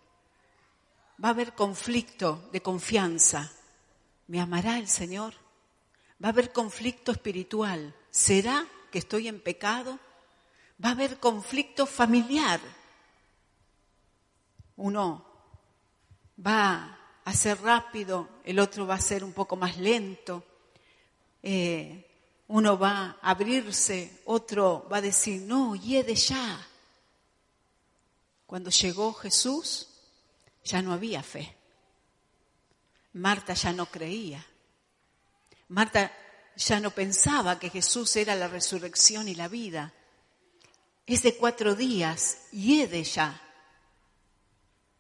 Va 1.23 1.29
a 1.29 1.33
haber 1.33 1.55
conflicto 1.55 2.49
de 2.53 2.61
confianza. 2.63 3.53
¿Me 4.27 4.41
amará 4.41 4.79
el 4.79 4.89
Señor? 4.89 5.35
Va 6.23 6.29
a 6.29 6.33
haber 6.33 6.53
conflicto 6.53 7.13
espiritual. 7.13 7.95
¿Será 8.11 8.67
que 8.91 8.99
estoy 8.99 9.29
en 9.29 9.41
pecado? 9.41 9.99
Va 10.85 10.91
a 10.91 10.93
haber 10.93 11.19
conflicto 11.19 11.87
familiar. 11.87 12.61
Uno 14.77 15.25
va 16.45 16.99
a 17.25 17.35
ser 17.35 17.61
rápido, 17.61 18.29
el 18.45 18.59
otro 18.59 18.87
va 18.87 18.95
a 18.95 19.01
ser 19.01 19.25
un 19.25 19.33
poco 19.33 19.57
más 19.57 19.77
lento. 19.79 20.45
Eh, 21.43 22.09
uno 22.49 22.79
va 22.79 23.19
a 23.23 23.31
abrirse, 23.31 24.23
otro 24.27 24.87
va 24.93 24.99
a 24.99 25.03
decir, 25.03 25.43
no, 25.43 25.75
yede 25.75 26.15
ya. 26.15 26.67
Cuando 28.47 28.71
llegó 28.71 29.15
Jesús, 29.15 29.89
ya 30.65 30.83
no 30.83 30.93
había 30.93 31.23
fe. 31.23 31.57
Marta 33.15 33.55
ya 33.55 33.73
no 33.73 33.87
creía. 33.87 34.45
Marta 35.69 36.13
ya 36.57 36.81
no 36.81 36.91
pensaba 36.91 37.59
que 37.59 37.71
Jesús 37.71 38.15
era 38.17 38.35
la 38.35 38.49
resurrección 38.49 39.29
y 39.29 39.35
la 39.35 39.49
vida. 39.49 39.95
Es 41.07 41.23
de 41.23 41.37
cuatro 41.37 41.75
días 41.75 42.39
y 42.53 42.81
he 42.81 42.87
de 42.87 43.03
ya. 43.03 43.41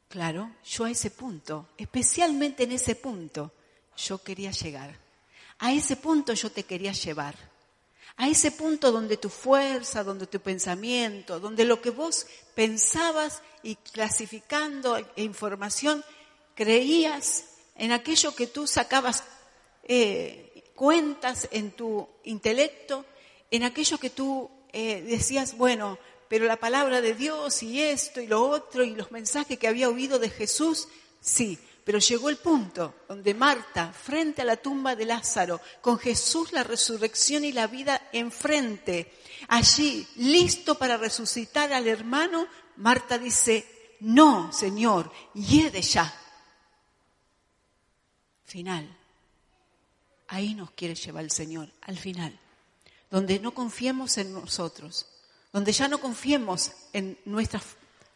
Claro, 0.08 0.50
yo 0.64 0.84
a 0.84 0.90
ese 0.90 1.10
punto, 1.10 1.68
especialmente 1.78 2.64
en 2.64 2.72
ese 2.72 2.96
punto, 2.96 3.52
yo 3.96 4.22
quería 4.22 4.50
llegar. 4.50 4.98
A 5.58 5.72
ese 5.72 5.96
punto 5.96 6.34
yo 6.34 6.50
te 6.50 6.64
quería 6.64 6.92
llevar. 6.92 7.34
A 8.16 8.28
ese 8.28 8.50
punto 8.50 8.92
donde 8.92 9.16
tu 9.16 9.30
fuerza, 9.30 10.04
donde 10.04 10.26
tu 10.26 10.40
pensamiento, 10.40 11.40
donde 11.40 11.64
lo 11.64 11.80
que 11.80 11.90
vos 11.90 12.26
pensabas 12.54 13.42
y 13.62 13.76
clasificando 13.76 14.98
información, 15.16 16.04
creías 16.54 17.44
en 17.76 17.92
aquello 17.92 18.34
que 18.34 18.48
tú 18.48 18.66
sacabas 18.66 19.24
eh, 19.84 20.72
cuentas 20.74 21.48
en 21.52 21.70
tu 21.70 22.06
intelecto, 22.24 23.06
en 23.50 23.62
aquello 23.62 23.98
que 23.98 24.10
tú 24.10 24.50
eh, 24.72 25.02
decías, 25.02 25.56
bueno, 25.56 25.98
pero 26.28 26.46
la 26.46 26.56
palabra 26.56 27.00
de 27.00 27.14
Dios 27.14 27.62
y 27.62 27.82
esto 27.82 28.20
y 28.20 28.26
lo 28.26 28.42
otro 28.42 28.84
y 28.84 28.94
los 28.94 29.10
mensajes 29.12 29.58
que 29.58 29.68
había 29.68 29.88
oído 29.88 30.18
de 30.18 30.30
Jesús, 30.30 30.88
sí, 31.20 31.58
pero 31.84 31.98
llegó 31.98 32.30
el 32.30 32.36
punto 32.36 32.94
donde 33.08 33.34
Marta, 33.34 33.92
frente 33.92 34.42
a 34.42 34.46
la 34.46 34.56
tumba 34.56 34.96
de 34.96 35.04
Lázaro, 35.04 35.60
con 35.80 35.98
Jesús 35.98 36.52
la 36.52 36.64
resurrección 36.64 37.44
y 37.44 37.52
la 37.52 37.66
vida 37.66 38.08
enfrente, 38.12 39.12
allí, 39.48 40.06
listo 40.16 40.76
para 40.76 40.96
resucitar 40.96 41.72
al 41.72 41.88
hermano, 41.88 42.46
Marta 42.76 43.18
dice, 43.18 43.96
no, 44.00 44.52
Señor, 44.52 45.12
yede 45.34 45.82
ya. 45.82 46.12
Final. 48.44 48.96
Ahí 50.28 50.54
nos 50.54 50.70
quiere 50.70 50.94
llevar 50.94 51.24
el 51.24 51.30
Señor, 51.30 51.68
al 51.82 51.98
final. 51.98 52.38
Donde 53.12 53.38
no 53.38 53.52
confiemos 53.52 54.16
en 54.16 54.32
nosotros, 54.32 55.06
donde 55.52 55.70
ya 55.70 55.86
no 55.86 55.98
confiemos 56.00 56.72
en 56.94 57.18
nuestra 57.26 57.60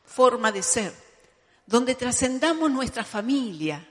forma 0.07 0.51
de 0.51 0.63
ser, 0.63 0.95
donde 1.67 1.95
trascendamos 1.95 2.71
nuestra 2.71 3.05
familia. 3.05 3.87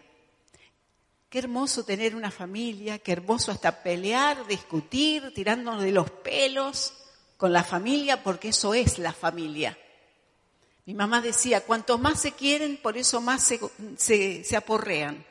Qué 1.30 1.38
hermoso 1.38 1.86
tener 1.86 2.16
una 2.16 2.32
familia, 2.32 2.98
qué 2.98 3.12
hermoso 3.12 3.52
hasta 3.52 3.84
pelear, 3.84 4.48
discutir, 4.48 5.32
tirándonos 5.36 5.84
de 5.84 5.92
los 5.92 6.10
pelos 6.10 6.94
con 7.38 7.54
la 7.54 7.64
familia, 7.64 8.24
porque 8.24 8.50
eso 8.50 8.74
es 8.74 8.98
la 8.98 9.14
familia. 9.14 9.78
Mi 10.88 10.96
mamá 10.96 11.22
decía, 11.22 11.62
cuanto 11.62 12.00
más 12.00 12.20
se 12.20 12.32
quieren, 12.32 12.78
por 12.78 12.98
eso 12.98 13.22
más 13.22 13.44
se, 13.44 13.60
se, 13.96 14.44
se 14.44 14.58
aporrean. 14.58 15.24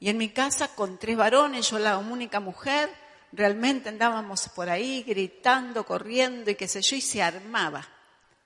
Y 0.00 0.08
en 0.08 0.16
mi 0.16 0.30
casa, 0.30 0.68
con 0.74 0.96
tres 0.98 1.18
varones, 1.18 1.68
yo 1.68 1.78
la 1.78 1.98
única 1.98 2.40
mujer, 2.40 2.90
realmente 3.36 3.88
andábamos 3.88 4.48
por 4.48 4.68
ahí 4.68 5.02
gritando, 5.02 5.84
corriendo 5.84 6.50
y 6.50 6.54
qué 6.54 6.66
sé 6.66 6.80
yo, 6.82 6.96
y 6.96 7.00
se 7.00 7.22
armaba, 7.22 7.86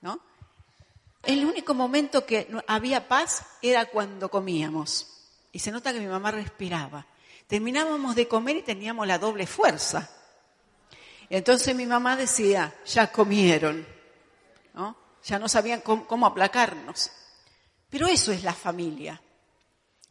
¿no? 0.01 0.19
El 1.23 1.45
único 1.45 1.73
momento 1.73 2.25
que 2.25 2.47
había 2.67 3.07
paz 3.07 3.45
era 3.61 3.85
cuando 3.85 4.29
comíamos. 4.29 5.07
Y 5.51 5.59
se 5.59 5.71
nota 5.71 5.93
que 5.93 5.99
mi 5.99 6.07
mamá 6.07 6.31
respiraba. 6.31 7.05
Terminábamos 7.47 8.15
de 8.15 8.27
comer 8.27 8.57
y 8.57 8.61
teníamos 8.63 9.05
la 9.05 9.19
doble 9.19 9.45
fuerza. 9.45 10.09
Entonces 11.29 11.75
mi 11.75 11.85
mamá 11.85 12.15
decía, 12.15 12.73
ya 12.85 13.11
comieron. 13.11 13.85
Ya 15.23 15.37
no 15.37 15.47
sabían 15.47 15.81
cómo 15.81 16.25
aplacarnos. 16.25 17.11
Pero 17.89 18.07
eso 18.07 18.31
es 18.31 18.43
la 18.43 18.53
familia. 18.53 19.21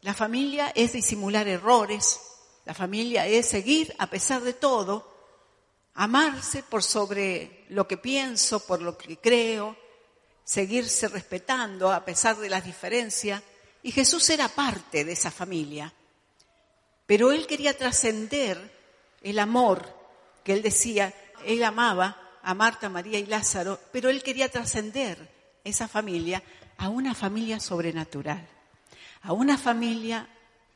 La 0.01 0.13
familia 0.13 0.71
es 0.73 0.93
disimular 0.93 1.47
errores, 1.47 2.21
la 2.65 2.73
familia 2.73 3.25
es 3.27 3.47
seguir 3.47 3.93
a 3.97 4.07
pesar 4.07 4.41
de 4.41 4.53
todo, 4.53 5.11
amarse 5.95 6.63
por 6.63 6.83
sobre 6.83 7.65
lo 7.69 7.87
que 7.87 7.97
pienso, 7.97 8.65
por 8.65 8.81
lo 8.81 8.97
que 8.97 9.17
creo, 9.17 9.75
seguirse 10.43 11.07
respetando 11.07 11.91
a 11.91 12.05
pesar 12.05 12.37
de 12.37 12.49
las 12.49 12.63
diferencias. 12.63 13.41
Y 13.83 13.91
Jesús 13.91 14.29
era 14.29 14.47
parte 14.47 15.03
de 15.03 15.13
esa 15.13 15.31
familia. 15.31 15.93
Pero 17.05 17.31
él 17.31 17.47
quería 17.47 17.77
trascender 17.77 18.79
el 19.21 19.39
amor 19.39 19.85
que 20.43 20.53
él 20.53 20.61
decía, 20.61 21.13
él 21.45 21.63
amaba 21.63 22.39
a 22.43 22.53
Marta, 22.53 22.89
María 22.89 23.19
y 23.19 23.25
Lázaro, 23.25 23.79
pero 23.91 24.09
él 24.09 24.23
quería 24.23 24.49
trascender 24.49 25.29
esa 25.63 25.87
familia 25.87 26.43
a 26.77 26.89
una 26.89 27.13
familia 27.13 27.59
sobrenatural, 27.59 28.47
a 29.21 29.33
una 29.33 29.57
familia 29.57 30.27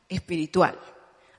espiritual, 0.08 0.78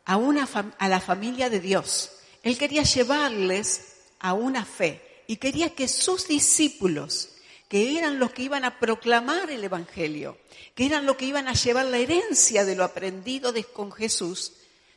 a, 0.08 0.16
una 0.16 0.48
a 0.80 0.88
la 0.88 1.02
familia 1.02 1.50
de 1.50 1.60
Dios. 1.60 2.12
Él 2.42 2.58
quería 2.58 2.84
llevarles 2.84 3.96
a 4.20 4.34
una 4.34 4.64
fe 4.66 5.24
y 5.28 5.36
quería 5.36 5.76
que 5.76 5.90
sus 5.90 6.28
discípulos 6.30 7.30
que 7.68 7.98
eran 7.98 8.18
los 8.18 8.32
que 8.32 8.44
iban 8.44 8.64
a 8.64 8.80
proclamar 8.80 9.52
el 9.52 9.66
Evangelio, 9.66 10.38
que 10.74 10.86
eran 10.86 11.06
los 11.06 11.18
que 11.18 11.26
iban 11.26 11.50
a 11.50 11.54
llevar 11.54 11.86
la 11.88 11.98
herencia 11.98 12.64
de 12.64 12.78
lo 12.78 12.86
aprendido 12.86 13.54
con 13.74 13.92
Jesús, 13.92 14.54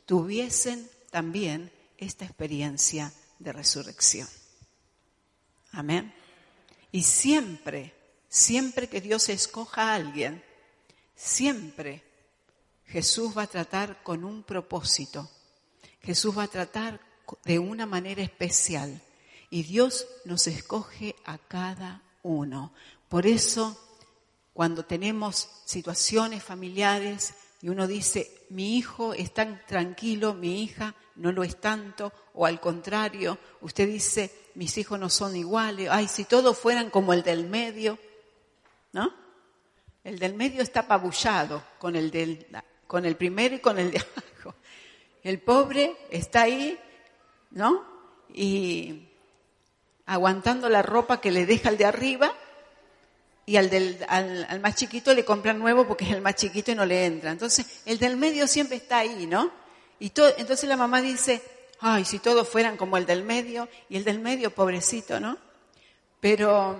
tuviesen 0.06 0.88
también 1.10 1.72
esta 1.98 2.24
experiencia 2.24 3.12
de 3.40 3.52
resurrección. 3.52 4.28
Amén. 5.72 6.14
Y 6.92 7.02
siempre, 7.02 7.94
siempre 8.28 8.88
que 8.88 9.00
Dios 9.00 9.28
escoja 9.28 9.90
a 9.90 9.94
alguien, 9.96 10.44
siempre 11.16 12.04
Jesús 12.90 13.36
va 13.36 13.42
a 13.42 13.46
tratar 13.46 14.02
con 14.02 14.24
un 14.24 14.42
propósito. 14.42 15.30
Jesús 16.02 16.36
va 16.36 16.44
a 16.44 16.48
tratar 16.48 17.00
de 17.44 17.58
una 17.60 17.86
manera 17.86 18.22
especial. 18.22 19.00
Y 19.48 19.62
Dios 19.62 20.08
nos 20.24 20.48
escoge 20.48 21.14
a 21.24 21.38
cada 21.38 22.02
uno. 22.22 22.72
Por 23.08 23.26
eso, 23.26 23.80
cuando 24.52 24.84
tenemos 24.84 25.48
situaciones 25.64 26.42
familiares 26.42 27.34
y 27.62 27.68
uno 27.68 27.86
dice, 27.86 28.46
mi 28.50 28.76
hijo 28.76 29.14
es 29.14 29.32
tan 29.32 29.64
tranquilo, 29.66 30.34
mi 30.34 30.62
hija 30.62 30.94
no 31.14 31.30
lo 31.30 31.44
es 31.44 31.60
tanto, 31.60 32.12
o 32.34 32.46
al 32.46 32.60
contrario, 32.60 33.38
usted 33.60 33.86
dice, 33.86 34.34
mis 34.54 34.76
hijos 34.78 34.98
no 34.98 35.10
son 35.10 35.36
iguales, 35.36 35.88
ay, 35.90 36.08
si 36.08 36.24
todos 36.24 36.58
fueran 36.58 36.90
como 36.90 37.12
el 37.12 37.22
del 37.22 37.46
medio, 37.46 37.98
¿no? 38.92 39.12
El 40.02 40.18
del 40.18 40.34
medio 40.34 40.62
está 40.62 40.80
apabullado 40.80 41.62
con 41.78 41.94
el 41.94 42.10
del, 42.10 42.46
con 42.90 43.04
el 43.06 43.14
primero 43.14 43.54
y 43.54 43.60
con 43.60 43.78
el 43.78 43.92
de 43.92 43.98
abajo. 44.42 44.56
El 45.22 45.38
pobre 45.38 45.94
está 46.10 46.42
ahí, 46.42 46.76
¿no? 47.52 47.84
Y 48.34 49.06
aguantando 50.06 50.68
la 50.68 50.82
ropa 50.82 51.20
que 51.20 51.30
le 51.30 51.46
deja 51.46 51.68
el 51.68 51.76
de 51.78 51.84
arriba 51.84 52.34
y 53.46 53.56
al, 53.58 53.70
del, 53.70 54.04
al, 54.08 54.44
al 54.50 54.58
más 54.58 54.74
chiquito 54.74 55.14
le 55.14 55.24
compran 55.24 55.60
nuevo 55.60 55.86
porque 55.86 56.04
es 56.04 56.10
el 56.10 56.20
más 56.20 56.34
chiquito 56.34 56.72
y 56.72 56.74
no 56.74 56.84
le 56.84 57.04
entra. 57.06 57.30
Entonces, 57.30 57.82
el 57.86 58.00
del 58.00 58.16
medio 58.16 58.48
siempre 58.48 58.78
está 58.78 58.98
ahí, 58.98 59.24
¿no? 59.28 59.52
Y 60.00 60.10
to- 60.10 60.36
entonces 60.36 60.68
la 60.68 60.76
mamá 60.76 61.00
dice, 61.00 61.40
ay, 61.78 62.04
si 62.04 62.18
todos 62.18 62.48
fueran 62.48 62.76
como 62.76 62.96
el 62.96 63.06
del 63.06 63.22
medio, 63.22 63.68
y 63.88 63.98
el 63.98 64.02
del 64.04 64.18
medio, 64.18 64.50
pobrecito, 64.52 65.20
¿no? 65.20 65.38
Pero 66.18 66.76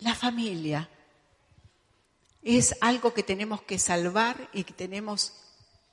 la 0.00 0.14
familia 0.14 0.86
es 2.56 2.76
algo 2.80 3.12
que 3.12 3.22
tenemos 3.22 3.60
que 3.62 3.78
salvar 3.78 4.48
y 4.52 4.64
que 4.64 4.72
tenemos 4.72 5.34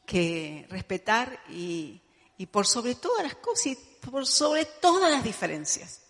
que 0.06 0.66
respetar 0.70 1.43
y, 1.49 2.01
y 2.38 2.45
por 2.45 2.66
sobre 2.66 2.95
todas 2.95 3.24
las 3.24 3.36
cosas 3.36 3.66
y 3.68 3.76
por 4.10 4.26
sobre 4.26 4.64
todas 4.66 5.12
las 5.12 5.24
diferencias. 5.24 6.01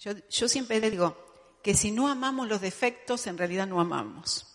Yo, 0.00 0.12
yo 0.28 0.48
siempre 0.48 0.80
digo 0.80 1.16
que 1.62 1.74
si 1.74 1.90
no 1.90 2.08
amamos 2.08 2.48
los 2.48 2.60
defectos, 2.60 3.26
en 3.26 3.38
realidad 3.38 3.66
no 3.66 3.80
amamos. 3.80 4.46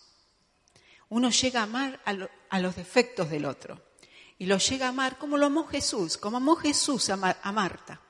Uno 1.08 1.30
llega 1.30 1.60
a 1.60 1.64
amar 1.64 2.00
a, 2.04 2.12
lo- 2.12 2.30
a 2.50 2.58
los 2.60 2.76
defectos 2.76 3.30
del 3.30 3.44
otro 3.44 3.80
y 4.38 4.46
lo 4.46 4.58
llega 4.58 4.86
a 4.86 4.90
amar 4.90 5.18
como 5.18 5.36
lo 5.38 5.46
amó 5.46 5.66
Jesús, 5.66 6.16
como 6.16 6.36
amó 6.38 6.56
Jesús 6.56 7.10
a, 7.10 7.38
a 7.42 7.52
Marta. 7.52 8.00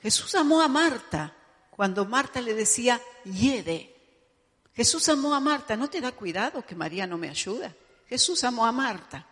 Jesús 0.00 0.34
amó 0.34 0.60
a 0.62 0.68
Marta 0.68 1.36
cuando 1.70 2.04
Marta 2.04 2.40
le 2.40 2.54
decía, 2.54 3.00
hiede. 3.24 3.91
Jesús 4.74 5.08
amó 5.08 5.34
a 5.34 5.40
Marta, 5.40 5.76
¿no 5.76 5.88
te 5.90 6.00
da 6.00 6.12
cuidado 6.12 6.64
que 6.64 6.74
María 6.74 7.06
no 7.06 7.18
me 7.18 7.28
ayuda? 7.28 7.74
Jesús 8.06 8.42
amó 8.44 8.66
a 8.66 8.72
Marta. 8.72 9.26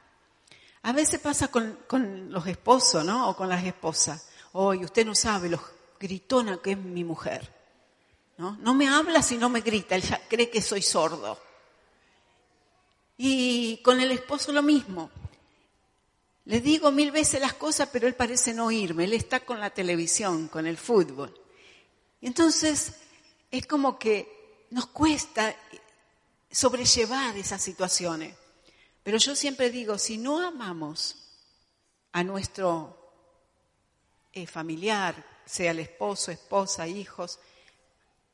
A 0.83 0.93
veces 0.93 1.21
pasa 1.21 1.49
con, 1.49 1.81
con 1.87 2.31
los 2.31 2.47
esposos, 2.47 3.05
¿no? 3.05 3.29
O 3.31 3.37
con 3.37 3.49
las 3.49 3.65
esposas. 3.65 4.29
Hoy 4.53 4.85
usted 4.85 5.05
no 5.05 5.15
sabe 5.15 5.49
lo 5.49 5.61
gritona 5.99 6.59
que 6.59 6.73
es 6.73 6.79
mi 6.79 7.05
mujer. 7.05 7.49
¿no? 8.39 8.57
No 8.63 8.75
me 8.75 8.89
habla 8.89 9.23
si 9.23 9.37
no 9.37 9.51
me 9.51 9.61
grita, 9.61 9.95
él 9.95 10.03
cree 10.29 10.49
que 10.49 10.63
soy 10.63 10.81
sordo. 10.81 11.39
Y 13.19 13.77
con 13.83 14.01
el 14.01 14.11
esposo 14.11 14.51
lo 14.51 14.63
mismo. 14.63 15.11
Le 16.47 16.61
digo 16.63 16.91
mil 16.91 17.13
veces 17.13 17.39
las 17.41 17.53
cosas, 17.53 17.91
pero 17.93 18.07
él 18.07 18.15
parece 18.15 18.55
no 18.55 18.67
oírme. 18.67 19.05
Él 19.05 19.13
está 19.13 19.41
con 19.41 19.61
la 19.61 19.71
televisión, 19.71 20.49
con 20.49 20.67
el 20.67 20.79
fútbol. 20.79 21.39
Y 22.23 22.27
entonces 22.27 22.95
es 23.51 23.67
como 23.67 23.99
que 23.99 24.40
nos 24.71 24.87
cuesta 24.87 25.55
sobrellevar 26.51 27.37
esas 27.37 27.63
situaciones. 27.63 28.35
Pero 29.03 29.19
yo 29.19 29.35
siempre 29.35 29.71
digo, 29.71 29.99
si 29.99 30.19
no 30.19 30.39
amamos 30.47 31.17
a 32.13 32.23
nuestro 32.23 32.97
eh, 34.33 34.47
familiar, 34.47 35.25
sea 35.45 35.73
el 35.73 35.81
esposo, 35.81 36.31
esposa, 36.31 36.87
hijos, 36.87 37.39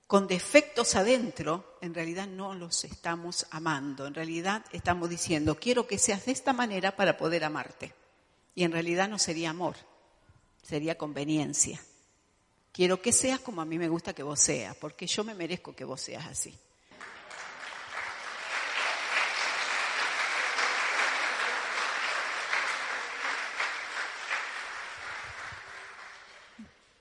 con 0.07 0.28
defectos 0.28 0.95
adentro, 0.95 1.78
en 1.80 1.95
realidad 1.95 2.28
no 2.28 2.55
los 2.55 2.84
estamos 2.84 3.47
amando. 3.51 4.07
En 4.07 4.14
realidad 4.14 4.64
estamos 4.70 5.11
diciendo, 5.11 5.57
quiero 5.59 5.87
que 5.87 5.99
seas 5.99 6.26
de 6.26 6.32
esta 6.32 6.53
manera 6.53 6.95
para 6.95 7.16
poder 7.16 7.45
amarte. 7.45 7.95
Y 8.55 8.64
en 8.64 8.72
realidad 8.72 9.09
no 9.09 9.18
sería 9.18 9.51
amor, 9.51 9.76
sería 10.62 10.97
conveniencia. 10.97 11.80
Quiero 12.77 13.01
que 13.01 13.11
seas 13.11 13.41
como 13.41 13.62
a 13.62 13.64
mí 13.64 13.79
me 13.79 13.89
gusta 13.89 14.12
que 14.12 14.22
vos 14.22 14.39
seas, 14.39 14.77
porque 14.77 15.07
yo 15.07 15.24
me 15.24 15.35
merezco 15.35 15.74
que 15.74 15.87
vos 15.87 15.99
seas 15.99 16.27
así. 16.27 16.55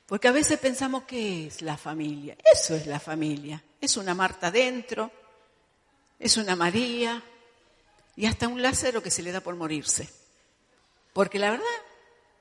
Porque 0.05 0.29
a 0.29 0.31
veces 0.31 0.57
pensamos 0.59 1.03
que 1.03 1.47
es 1.47 1.61
la 1.61 1.75
familia. 1.75 2.37
Eso 2.49 2.73
es 2.73 2.87
la 2.87 3.01
familia. 3.01 3.61
Es 3.81 3.97
una 3.97 4.15
Marta 4.15 4.49
dentro, 4.51 5.11
es 6.17 6.37
una 6.37 6.55
María 6.55 7.21
y 8.15 8.27
hasta 8.27 8.47
un 8.47 8.61
Lázaro 8.61 9.03
que 9.03 9.11
se 9.11 9.23
le 9.23 9.33
da 9.33 9.41
por 9.41 9.57
morirse. 9.57 10.07
Porque 11.11 11.37
la 11.37 11.51
verdad, 11.51 11.65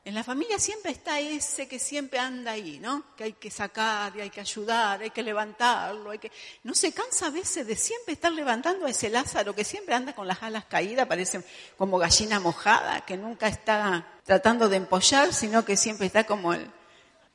en 0.06 0.14
la 0.14 0.22
familia 0.22 0.58
siempre 0.58 0.92
está 0.92 1.18
ese 1.18 1.66
que 1.66 1.78
siempre 1.78 2.18
anda 2.18 2.52
ahí, 2.52 2.78
¿no? 2.78 3.04
Que 3.16 3.24
hay 3.24 3.32
que 3.32 3.50
sacar 3.50 4.14
y 4.14 4.20
hay 4.20 4.28
que 4.28 4.40
ayudar, 4.40 5.00
hay 5.00 5.10
que 5.10 5.22
levantarlo, 5.22 6.10
hay 6.10 6.18
que... 6.18 6.30
No 6.62 6.74
se 6.74 6.92
cansa 6.92 7.28
a 7.28 7.30
veces 7.30 7.66
de 7.66 7.74
siempre 7.74 8.12
estar 8.12 8.30
levantando 8.30 8.84
a 8.84 8.90
ese 8.90 9.08
Lázaro 9.08 9.54
que 9.54 9.64
siempre 9.64 9.94
anda 9.94 10.14
con 10.14 10.28
las 10.28 10.42
alas 10.42 10.66
caídas, 10.66 11.06
parece 11.06 11.42
como 11.78 11.96
gallina 11.96 12.38
mojada, 12.38 13.00
que 13.06 13.16
nunca 13.16 13.48
está 13.48 14.20
tratando 14.24 14.68
de 14.68 14.76
empollar, 14.76 15.32
sino 15.32 15.64
que 15.64 15.76
siempre 15.76 16.06
está 16.06 16.24
como 16.24 16.52
el... 16.52 16.70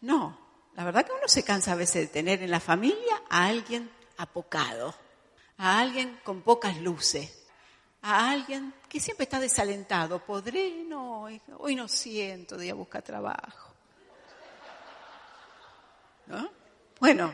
No, 0.01 0.39
la 0.75 0.83
verdad 0.83 1.07
que 1.07 1.11
uno 1.11 1.27
se 1.27 1.43
cansa 1.43 1.71
a 1.71 1.75
veces 1.75 2.03
de 2.03 2.07
tener 2.07 2.43
en 2.43 2.51
la 2.51 2.59
familia 2.59 3.23
a 3.29 3.47
alguien 3.47 3.89
apocado, 4.17 4.93
a 5.57 5.79
alguien 5.79 6.19
con 6.23 6.43
pocas 6.43 6.77
luces, 6.77 7.38
a 8.01 8.29
alguien 8.31 8.73
que 8.87 8.99
siempre 8.99 9.23
está 9.25 9.39
desalentado. 9.39 10.19
¿Podré? 10.23 10.83
No, 10.85 11.23
hoy 11.57 11.75
no 11.75 11.87
siento 11.87 12.57
de 12.57 12.67
ir 12.67 12.71
a 12.71 12.75
buscar 12.75 13.01
trabajo. 13.01 13.73
¿No? 16.27 16.49
Bueno, 16.99 17.33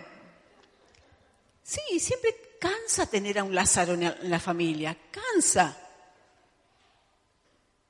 sí, 1.64 2.00
siempre 2.00 2.58
cansa 2.60 3.06
tener 3.08 3.40
a 3.40 3.44
un 3.44 3.54
Lázaro 3.54 3.94
en 3.94 4.30
la- 4.30 4.40
familia, 4.40 4.98
cansa. 5.12 5.78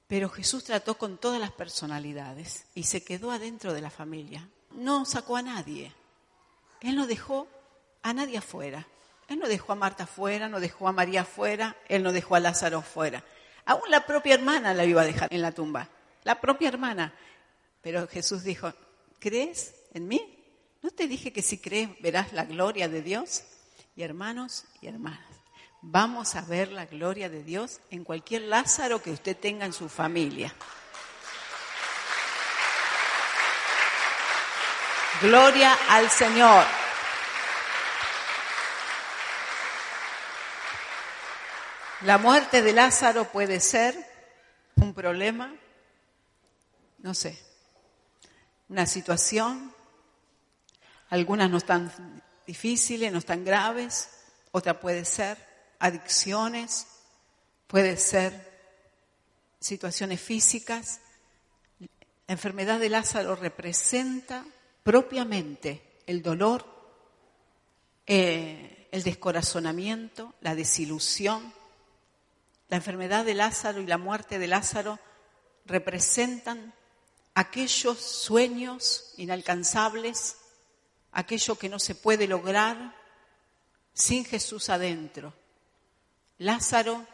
Pero 0.08 0.30
Jesús 0.30 0.64
trató 0.64 0.98
con 0.98 1.18
todas 1.18 1.40
las 1.40 1.52
personalidades 1.52 2.66
y 2.76 2.84
se 2.84 3.04
quedó 3.04 3.32
adentro 3.32 3.74
de 3.74 3.82
la 3.82 3.90
familia. 3.90 4.48
No 4.72 5.06
sacó 5.06 5.36
a 5.38 5.42
nadie. 5.42 5.92
Él 6.82 6.96
no 6.96 7.08
dejó 7.08 7.48
a 8.04 8.14
nadie 8.14 8.38
afuera. 8.38 8.88
Él 9.28 9.40
no 9.40 9.48
dejó 9.48 9.74
a 9.74 9.76
Marta 9.76 10.04
afuera, 10.04 10.50
no 10.50 10.60
dejó 10.60 10.88
a 10.88 10.92
María 10.92 11.22
afuera, 11.22 11.76
él 11.88 12.04
no 12.04 12.12
dejó 12.12 12.36
a 12.36 12.40
Lázaro 12.40 12.80
afuera. 12.80 13.24
Aún 13.66 13.90
la 13.90 14.06
propia 14.06 14.36
hermana 14.36 14.74
la 14.74 14.86
iba 14.86 15.02
a 15.02 15.06
dejar 15.06 15.34
en 15.34 15.42
la 15.42 15.52
tumba. 15.52 15.90
La 16.24 16.40
propia 16.40 16.68
hermana. 16.68 17.14
Pero 17.82 18.08
Jesús 18.08 18.44
dijo, 18.44 18.72
¿crees 19.20 19.74
en 19.94 20.08
mí? 20.08 20.22
¿No 20.82 20.92
te 20.92 21.08
dije 21.08 21.34
que 21.34 21.42
si 21.42 21.58
crees 21.58 21.90
verás 22.02 22.34
la 22.34 22.46
gloria 22.46 22.88
de 22.88 23.02
Dios? 23.02 23.44
Y 23.96 24.04
hermanos 24.04 24.66
y 24.82 24.88
hermanas, 24.88 25.26
vamos 25.82 26.36
a 26.36 26.42
ver 26.42 26.72
la 26.72 26.86
gloria 26.86 27.30
de 27.30 27.44
Dios 27.44 27.80
en 27.90 28.04
cualquier 28.04 28.44
Lázaro 28.44 29.02
que 29.02 29.12
usted 29.12 29.36
tenga 29.38 29.66
en 29.66 29.74
su 29.74 29.90
familia. 29.90 30.54
Gloria 35.22 35.78
al 35.90 36.10
Señor. 36.10 36.85
La 42.02 42.18
muerte 42.18 42.62
de 42.62 42.74
Lázaro 42.74 43.32
puede 43.32 43.60
ser 43.60 43.96
un 44.76 44.94
problema, 44.94 45.56
no 47.00 47.14
sé, 47.14 47.40
una 48.68 48.86
situación, 48.86 49.74
algunas 51.10 51.50
no 51.50 51.58
están 51.58 52.22
difíciles, 52.46 53.12
no 53.12 53.20
están 53.20 53.46
graves, 53.46 54.10
otra 54.52 54.80
puede 54.80 55.06
ser 55.06 55.38
adicciones, 55.80 56.88
puede 57.68 57.98
ser 57.98 58.54
situaciones 59.60 60.20
físicas. 60.20 61.00
La 61.80 61.88
enfermedad 62.34 62.80
de 62.80 62.90
Lázaro 62.90 63.36
representa 63.36 64.46
propiamente 64.84 66.02
el 66.06 66.22
dolor 66.22 66.76
eh, 68.08 68.88
el 68.92 69.04
descorazonamiento, 69.04 70.36
la 70.42 70.56
desilusión, 70.56 71.54
la 72.68 72.78
enfermedad 72.78 73.26
de 73.26 73.34
Lázaro 73.36 73.82
y 73.82 73.86
la 73.86 73.98
muerte 73.98 74.40
de 74.40 74.48
Lázaro 74.48 75.00
representan 75.66 76.74
aquellos 77.34 78.00
sueños 78.00 79.14
inalcanzables, 79.18 80.38
aquello 81.12 81.58
que 81.58 81.70
no 81.70 81.80
se 81.80 81.96
puede 81.96 82.28
lograr 82.28 82.96
sin 83.94 84.26
Jesús 84.26 84.70
adentro. 84.70 85.34
Lázaro, 86.38 87.06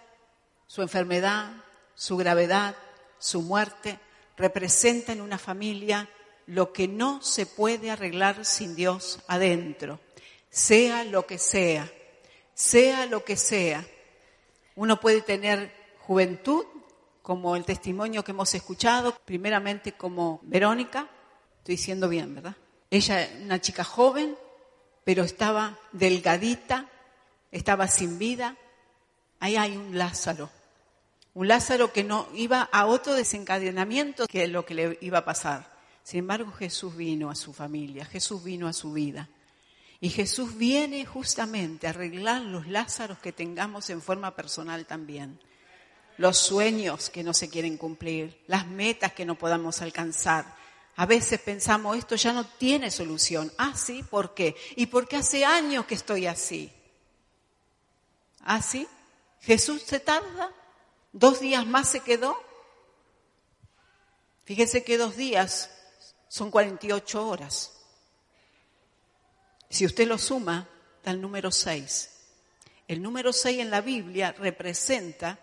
su 0.68 0.82
enfermedad, 0.82 1.52
su 1.96 2.18
gravedad, 2.18 2.76
su 3.20 3.42
muerte, 3.42 4.00
representa 4.38 5.12
en 5.12 5.22
una 5.22 5.38
familia 5.38 6.10
lo 6.48 6.74
que 6.74 6.88
no 6.88 7.22
se 7.22 7.46
puede 7.46 7.92
arreglar 7.92 8.46
sin 8.46 8.76
Dios 8.76 9.20
adentro, 9.28 10.00
sea 10.50 11.04
lo 11.04 11.28
que 11.28 11.38
sea, 11.38 11.92
sea 12.54 13.06
lo 13.06 13.24
que 13.24 13.38
sea. 13.38 13.86
Uno 14.76 15.00
puede 15.00 15.22
tener 15.22 15.74
juventud, 16.00 16.66
como 17.22 17.56
el 17.56 17.66
testimonio 17.66 18.24
que 18.24 18.32
hemos 18.32 18.54
escuchado, 18.56 19.16
primeramente 19.26 19.94
como 19.94 20.40
Verónica, 20.44 21.08
estoy 21.60 21.76
diciendo 21.76 22.10
bien, 22.10 22.36
¿verdad? 22.36 22.56
Ella, 22.90 23.30
una 23.44 23.62
chica 23.62 23.84
joven, 23.84 24.36
pero 25.04 25.24
estaba 25.24 25.78
delgadita, 25.92 26.90
estaba 27.52 27.88
sin 27.88 28.18
vida. 28.18 28.58
Ahí 29.40 29.56
hay 29.56 29.78
un 29.78 29.98
Lázaro, 29.98 30.50
un 31.34 31.48
Lázaro 31.48 31.94
que 31.94 32.04
no 32.04 32.28
iba 32.34 32.68
a 32.72 32.86
otro 32.86 33.14
desencadenamiento 33.14 34.28
que 34.28 34.48
lo 34.48 34.66
que 34.66 34.74
le 34.74 34.98
iba 35.02 35.20
a 35.20 35.26
pasar. 35.26 35.72
Sin 36.04 36.20
embargo, 36.20 36.52
Jesús 36.52 36.96
vino 36.96 37.30
a 37.30 37.36
su 37.36 37.54
familia, 37.54 38.06
Jesús 38.06 38.44
vino 38.44 38.68
a 38.68 38.74
su 38.74 38.92
vida. 38.92 39.30
Y 40.04 40.10
Jesús 40.10 40.58
viene 40.58 41.06
justamente 41.06 41.86
a 41.86 41.92
arreglar 41.92 42.42
los 42.42 42.68
Lázaros 42.68 43.20
que 43.20 43.32
tengamos 43.32 43.92
en 43.92 44.02
forma 44.02 44.36
personal 44.36 44.88
también. 44.88 45.40
Los 46.18 46.40
sueños 46.40 47.12
que 47.12 47.24
no 47.24 47.36
se 47.36 47.52
quieren 47.52 47.78
cumplir, 47.78 48.44
las 48.48 48.66
metas 48.66 49.14
que 49.14 49.26
no 49.26 49.36
podamos 49.36 49.80
alcanzar. 49.84 50.56
A 50.96 51.06
veces 51.06 51.40
pensamos, 51.40 51.96
esto 51.96 52.16
ya 52.16 52.34
no 52.34 52.46
tiene 52.46 52.90
solución. 52.90 53.54
Ah, 53.60 53.74
sí, 53.76 54.02
¿por 54.02 54.34
qué? 54.34 54.56
Y 54.76 54.88
porque 54.88 55.18
hace 55.18 55.46
años 55.46 55.86
que 55.86 55.96
estoy 55.96 56.26
así. 56.26 56.74
Ah, 58.40 58.62
sí. 58.62 58.88
Jesús 59.42 59.84
se 59.84 60.00
tarda, 60.00 60.52
dos 61.14 61.40
días 61.40 61.66
más 61.68 61.88
se 61.88 62.00
quedó. 62.00 62.36
Fíjese 64.46 64.84
que 64.84 64.98
dos 64.98 65.16
días 65.16 65.70
son 66.28 66.50
48 66.50 67.28
horas. 67.28 67.81
Si 69.72 69.86
usted 69.86 70.06
lo 70.06 70.18
suma, 70.18 70.68
da 71.02 71.12
el 71.12 71.22
número 71.22 71.50
6. 71.50 72.10
El 72.90 73.02
número 73.02 73.32
6 73.32 73.60
en 73.60 73.72
la 73.72 73.80
Biblia 73.80 74.34
representa 74.34 75.40